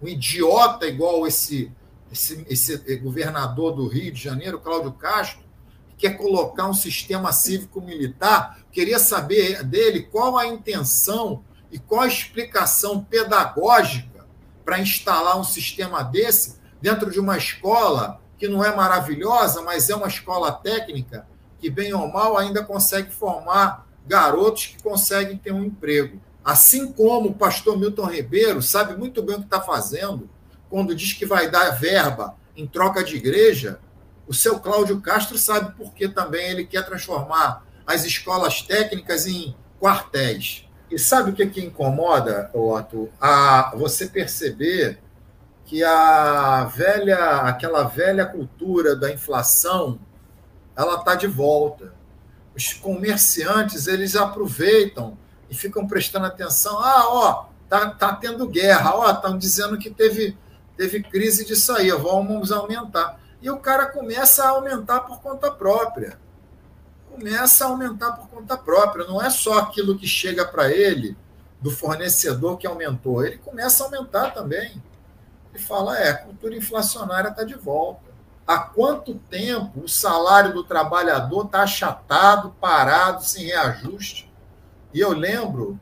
Um 0.00 0.06
idiota 0.06 0.86
igual 0.86 1.26
esse, 1.26 1.72
esse, 2.12 2.44
esse 2.48 2.96
governador 2.96 3.74
do 3.74 3.88
Rio 3.88 4.12
de 4.12 4.22
Janeiro, 4.22 4.60
Cláudio 4.60 4.92
Castro, 4.92 5.44
que 5.88 6.08
quer 6.08 6.16
colocar 6.16 6.68
um 6.68 6.74
sistema 6.74 7.32
cívico-militar. 7.32 8.58
Queria 8.70 8.98
saber 8.98 9.64
dele 9.64 10.02
qual 10.02 10.36
a 10.36 10.46
intenção 10.46 11.42
e 11.72 11.78
qual 11.78 12.02
a 12.02 12.06
explicação 12.06 13.02
pedagógica 13.02 14.15
para 14.66 14.80
instalar 14.80 15.38
um 15.38 15.44
sistema 15.44 16.02
desse 16.02 16.58
dentro 16.82 17.08
de 17.08 17.20
uma 17.20 17.38
escola 17.38 18.20
que 18.36 18.48
não 18.48 18.64
é 18.64 18.74
maravilhosa, 18.74 19.62
mas 19.62 19.88
é 19.88 19.94
uma 19.94 20.08
escola 20.08 20.50
técnica 20.50 21.26
que, 21.60 21.70
bem 21.70 21.94
ou 21.94 22.12
mal, 22.12 22.36
ainda 22.36 22.64
consegue 22.64 23.12
formar 23.12 23.86
garotos 24.04 24.66
que 24.66 24.82
conseguem 24.82 25.38
ter 25.38 25.52
um 25.52 25.64
emprego. 25.64 26.20
Assim 26.44 26.92
como 26.92 27.30
o 27.30 27.34
pastor 27.34 27.78
Milton 27.78 28.06
Ribeiro 28.06 28.60
sabe 28.60 28.96
muito 28.96 29.22
bem 29.22 29.36
o 29.36 29.38
que 29.38 29.44
está 29.44 29.60
fazendo 29.60 30.28
quando 30.68 30.94
diz 30.94 31.12
que 31.12 31.24
vai 31.24 31.48
dar 31.48 31.70
verba 31.70 32.34
em 32.56 32.66
troca 32.66 33.04
de 33.04 33.16
igreja, 33.16 33.78
o 34.26 34.34
seu 34.34 34.58
Cláudio 34.58 35.00
Castro 35.00 35.38
sabe 35.38 35.76
por 35.76 35.94
que 35.94 36.08
também 36.08 36.50
ele 36.50 36.66
quer 36.66 36.84
transformar 36.84 37.64
as 37.86 38.04
escolas 38.04 38.62
técnicas 38.62 39.26
em 39.26 39.54
quartéis. 39.80 40.65
E 40.90 40.98
sabe 40.98 41.30
o 41.30 41.34
que, 41.34 41.46
que 41.46 41.64
incomoda, 41.64 42.50
Otto? 42.54 43.08
A 43.20 43.72
você 43.76 44.06
perceber 44.06 44.98
que 45.64 45.82
a 45.82 46.64
velha, 46.64 47.18
aquela 47.42 47.84
velha 47.84 48.24
cultura 48.24 48.94
da 48.94 49.10
inflação, 49.10 49.98
ela 50.76 50.96
está 50.96 51.16
de 51.16 51.26
volta. 51.26 51.92
Os 52.54 52.72
comerciantes 52.72 53.86
eles 53.88 54.14
aproveitam 54.14 55.18
e 55.50 55.54
ficam 55.54 55.86
prestando 55.86 56.26
atenção. 56.26 56.78
Ah, 56.78 57.04
ó, 57.08 57.46
tá, 57.68 57.90
tá 57.90 58.14
tendo 58.14 58.48
guerra. 58.48 58.94
Ó, 58.94 59.10
estão 59.10 59.36
dizendo 59.36 59.76
que 59.78 59.90
teve 59.90 60.36
teve 60.76 61.02
crise 61.02 61.44
disso 61.44 61.72
aí. 61.72 61.90
Vamos 61.90 62.52
aumentar. 62.52 63.18
E 63.42 63.50
o 63.50 63.58
cara 63.58 63.86
começa 63.86 64.44
a 64.44 64.50
aumentar 64.50 65.00
por 65.00 65.20
conta 65.20 65.50
própria 65.50 66.18
começa 67.16 67.64
a 67.64 67.68
aumentar 67.68 68.12
por 68.12 68.28
conta 68.28 68.56
própria. 68.56 69.06
Não 69.06 69.20
é 69.20 69.30
só 69.30 69.58
aquilo 69.58 69.98
que 69.98 70.06
chega 70.06 70.44
para 70.44 70.70
ele 70.70 71.16
do 71.60 71.70
fornecedor 71.70 72.58
que 72.58 72.66
aumentou, 72.66 73.24
ele 73.24 73.38
começa 73.38 73.82
a 73.82 73.86
aumentar 73.86 74.30
também. 74.32 74.82
Ele 75.52 75.62
fala: 75.62 75.98
é, 75.98 76.10
a 76.10 76.18
cultura 76.18 76.54
inflacionária 76.54 77.30
está 77.30 77.42
de 77.42 77.54
volta. 77.54 78.06
Há 78.46 78.58
quanto 78.58 79.14
tempo 79.14 79.80
o 79.80 79.88
salário 79.88 80.52
do 80.52 80.62
trabalhador 80.62 81.46
está 81.46 81.62
achatado, 81.62 82.54
parado, 82.60 83.24
sem 83.24 83.46
reajuste? 83.46 84.30
E 84.94 85.00
eu 85.00 85.12
lembro 85.12 85.80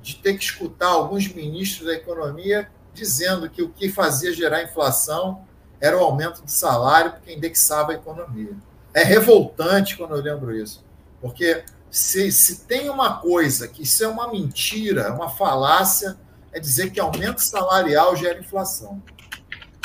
de 0.00 0.16
ter 0.16 0.34
que 0.34 0.44
escutar 0.44 0.88
alguns 0.88 1.26
ministros 1.32 1.86
da 1.86 1.94
economia 1.94 2.70
dizendo 2.92 3.50
que 3.50 3.62
o 3.62 3.70
que 3.70 3.90
fazia 3.90 4.32
gerar 4.32 4.62
inflação 4.62 5.44
era 5.80 5.98
o 5.98 6.04
aumento 6.04 6.44
de 6.44 6.52
salário, 6.52 7.12
porque 7.12 7.34
indexava 7.34 7.90
a 7.90 7.94
economia 7.96 8.54
é 8.94 9.02
revoltante 9.02 9.96
quando 9.96 10.14
eu 10.14 10.22
lembro 10.22 10.56
isso. 10.56 10.84
Porque 11.20 11.64
se, 11.90 12.30
se 12.32 12.60
tem 12.66 12.88
uma 12.88 13.18
coisa 13.18 13.68
que 13.68 13.82
isso 13.82 14.02
é 14.04 14.08
uma 14.08 14.30
mentira, 14.30 15.12
uma 15.12 15.28
falácia, 15.28 16.16
é 16.52 16.60
dizer 16.60 16.90
que 16.90 17.00
aumento 17.00 17.40
salarial 17.40 18.16
gera 18.16 18.38
inflação. 18.38 19.02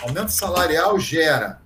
Aumento 0.01 0.31
salarial 0.31 0.99
gera 0.99 1.59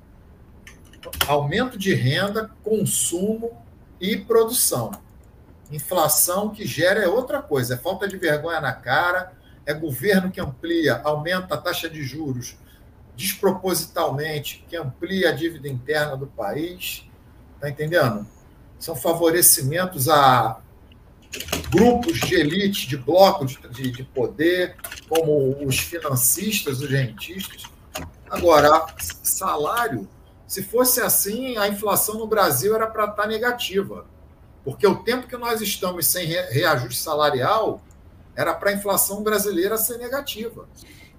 aumento 1.28 1.78
de 1.78 1.94
renda, 1.94 2.52
consumo 2.64 3.62
e 4.00 4.18
produção. 4.18 4.92
Inflação 5.72 6.50
que 6.50 6.66
gera 6.66 7.02
é 7.02 7.08
outra 7.08 7.42
coisa, 7.42 7.74
é 7.74 7.78
falta 7.78 8.08
de 8.08 8.18
vergonha 8.18 8.62
na 8.62 8.74
cara, 8.74 9.34
é 9.66 9.74
governo 9.74 10.32
que 10.32 10.40
amplia, 10.40 11.02
aumenta 11.04 11.56
a 11.56 11.58
taxa 11.58 11.90
de 11.90 12.04
juros 12.04 12.58
despropositalmente, 13.16 14.66
que 14.68 14.76
amplia 14.76 15.30
a 15.30 15.32
dívida 15.32 15.68
interna 15.68 16.18
do 16.18 16.28
país. 16.28 17.08
Está 17.64 17.70
entendendo? 17.70 18.28
São 18.78 18.94
favorecimentos 18.94 20.10
a 20.10 20.60
grupos 21.72 22.20
de 22.20 22.36
elite, 22.36 22.90
de 22.90 22.98
blocos 22.98 23.58
de, 23.72 23.90
de 23.90 24.04
poder, 24.04 24.76
como 25.08 25.66
os 25.66 25.80
financistas, 25.80 26.82
os 26.82 26.90
rentistas. 26.90 27.64
Agora, 28.30 28.86
salário, 29.00 30.10
se 30.46 30.62
fosse 30.62 31.00
assim, 31.00 31.56
a 31.56 31.70
inflação 31.70 32.16
no 32.16 32.28
Brasil 32.28 32.76
era 32.76 32.86
para 32.86 33.06
estar 33.06 33.24
tá 33.24 33.28
negativa. 33.28 34.08
Porque 34.66 34.86
o 34.86 34.98
tempo 34.98 35.26
que 35.26 35.38
nós 35.38 35.62
estamos 35.62 36.06
sem 36.06 36.28
reajuste 36.28 37.02
salarial 37.02 37.82
era 38.36 38.54
para 38.54 38.72
a 38.72 38.74
inflação 38.74 39.24
brasileira 39.24 39.78
ser 39.78 40.00
negativa. 40.00 40.68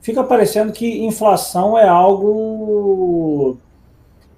Fica 0.03 0.23
parecendo 0.23 0.75
que 0.75 1.07
inflação 1.07 1.79
é 1.79 1.89
algo 1.89 3.59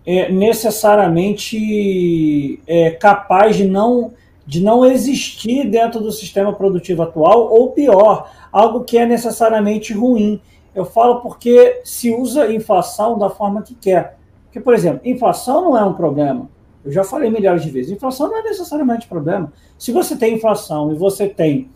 é, 0.07 0.31
necessariamente 0.31 2.61
é, 2.67 2.91
capaz 2.93 3.57
de 3.57 3.67
não, 3.67 4.13
de 4.47 4.63
não 4.63 4.87
existir 4.87 5.69
dentro 5.69 6.01
do 6.01 6.13
sistema 6.13 6.53
produtivo 6.53 7.03
atual, 7.03 7.53
ou 7.53 7.73
pior, 7.73 8.31
algo 8.53 8.85
que 8.85 8.97
é 8.97 9.05
necessariamente 9.05 9.93
ruim. 9.93 10.41
Eu 10.73 10.85
falo 10.85 11.21
porque 11.21 11.81
se 11.85 12.15
usa 12.15 12.53
inflação 12.53 13.19
da 13.19 13.29
forma 13.29 13.63
que 13.63 13.75
quer. 13.75 14.17
Porque, 14.45 14.61
por 14.61 14.75
exemplo, 14.75 15.01
inflação 15.05 15.63
não 15.63 15.77
é 15.77 15.85
um 15.85 15.95
problema. 15.95 16.49
Eu 16.85 16.93
já 16.93 17.03
falei 17.03 17.29
milhares 17.29 17.65
de 17.65 17.71
vezes. 17.71 17.91
Inflação 17.91 18.29
não 18.29 18.39
é 18.39 18.43
necessariamente 18.43 19.09
problema. 19.09 19.53
Se 19.77 19.91
você 19.91 20.15
tem 20.15 20.35
inflação 20.35 20.93
e 20.93 20.95
você 20.95 21.29
tem 21.29 21.69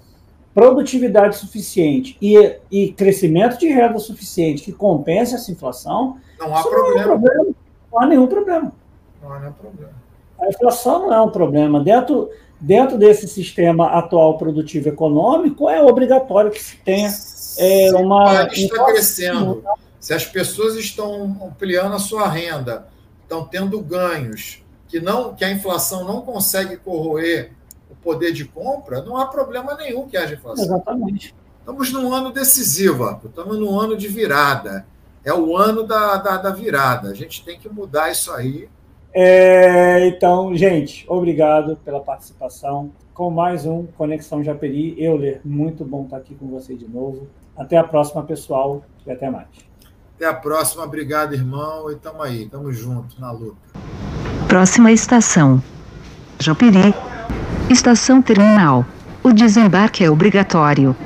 produtividade 0.54 1.36
suficiente 1.36 2.16
e, 2.22 2.56
e 2.70 2.92
crescimento 2.92 3.58
de 3.58 3.66
renda 3.68 3.98
suficiente 3.98 4.62
que 4.62 4.72
compense 4.72 5.34
essa 5.34 5.50
inflação, 5.50 6.18
não 6.38 6.56
há 6.56 6.62
problema. 6.62 6.94
Não, 6.94 7.00
é 7.00 7.16
um 7.16 7.20
problema. 7.20 7.54
Não 7.92 8.00
há 8.00 8.07
nenhum 8.07 8.26
problema. 8.26 8.72
Não 9.22 9.33
há 9.33 9.40
nenhum 9.40 9.53
problema. 9.53 9.92
A 10.40 10.48
inflação 10.48 11.00
não 11.00 11.14
é 11.14 11.20
um 11.20 11.31
problema. 11.31 11.81
Dentro, 11.81 12.31
dentro 12.59 12.96
desse 12.96 13.29
sistema 13.29 13.88
atual 13.88 14.38
produtivo 14.38 14.88
econômico, 14.88 15.68
é 15.68 15.83
obrigatório 15.83 16.50
que 16.50 16.62
se 16.62 16.76
tenha 16.79 17.11
é, 17.59 17.92
uma. 17.94 18.48
está 18.53 18.85
crescendo. 18.85 19.62
Se 19.98 20.14
as 20.14 20.24
pessoas 20.24 20.76
estão 20.76 21.37
ampliando 21.42 21.94
a 21.94 21.98
sua 21.98 22.26
renda, 22.26 22.87
estão 23.22 23.44
tendo 23.44 23.79
ganhos 23.81 24.64
que, 24.88 24.98
não, 24.98 25.35
que 25.35 25.44
a 25.44 25.50
inflação 25.50 26.05
não 26.05 26.22
consegue 26.22 26.79
corroer 26.79 27.53
poder 28.03 28.33
de 28.33 28.44
compra, 28.44 29.03
não 29.03 29.16
há 29.16 29.26
problema 29.26 29.74
nenhum 29.74 30.09
que 30.09 30.16
haja 30.16 30.35
inflação. 30.35 30.64
Exatamente. 30.64 31.35
Estamos 31.59 31.92
num 31.92 32.12
ano 32.12 32.33
decisivo, 32.33 33.20
estamos 33.24 33.59
num 33.59 33.79
ano 33.79 33.96
de 33.96 34.09
virada. 34.09 34.87
É 35.24 35.33
o 35.33 35.56
ano 35.56 35.83
da, 35.83 36.16
da, 36.16 36.37
da 36.38 36.50
virada. 36.50 37.09
A 37.11 37.14
gente 37.14 37.44
tem 37.44 37.59
que 37.59 37.68
mudar 37.68 38.11
isso 38.11 38.33
aí. 38.33 38.68
É, 39.12 40.06
então, 40.06 40.54
gente, 40.56 41.04
obrigado 41.09 41.76
pela 41.85 42.00
participação. 42.00 42.92
Com 43.12 43.30
mais 43.30 43.66
um 43.66 43.87
Conexão 43.87 44.42
Japeri. 44.42 44.94
Euler, 45.02 45.40
muito 45.44 45.85
bom 45.85 46.04
estar 46.04 46.16
aqui 46.16 46.35
com 46.35 46.48
você 46.48 46.74
de 46.74 46.88
novo. 46.88 47.28
Até 47.56 47.76
a 47.76 47.85
próxima, 47.85 48.22
pessoal, 48.22 48.83
e 49.06 49.11
até 49.11 49.28
mais. 49.28 49.48
Até 50.16 50.26
a 50.26 50.35
próxima, 50.35 50.85
obrigado, 50.85 51.35
irmão, 51.35 51.90
e 51.90 51.96
tamo 51.96 52.22
aí, 52.22 52.48
tamo 52.48 52.72
junto 52.72 53.20
na 53.20 53.30
luta. 53.30 53.56
Próxima 54.48 54.90
estação. 54.90 55.62
Japeri. 56.38 56.94
Estação 57.68 58.22
terminal. 58.22 58.85
O 59.22 59.33
desembarque 59.33 60.02
é 60.02 60.11
obrigatório. 60.11 60.96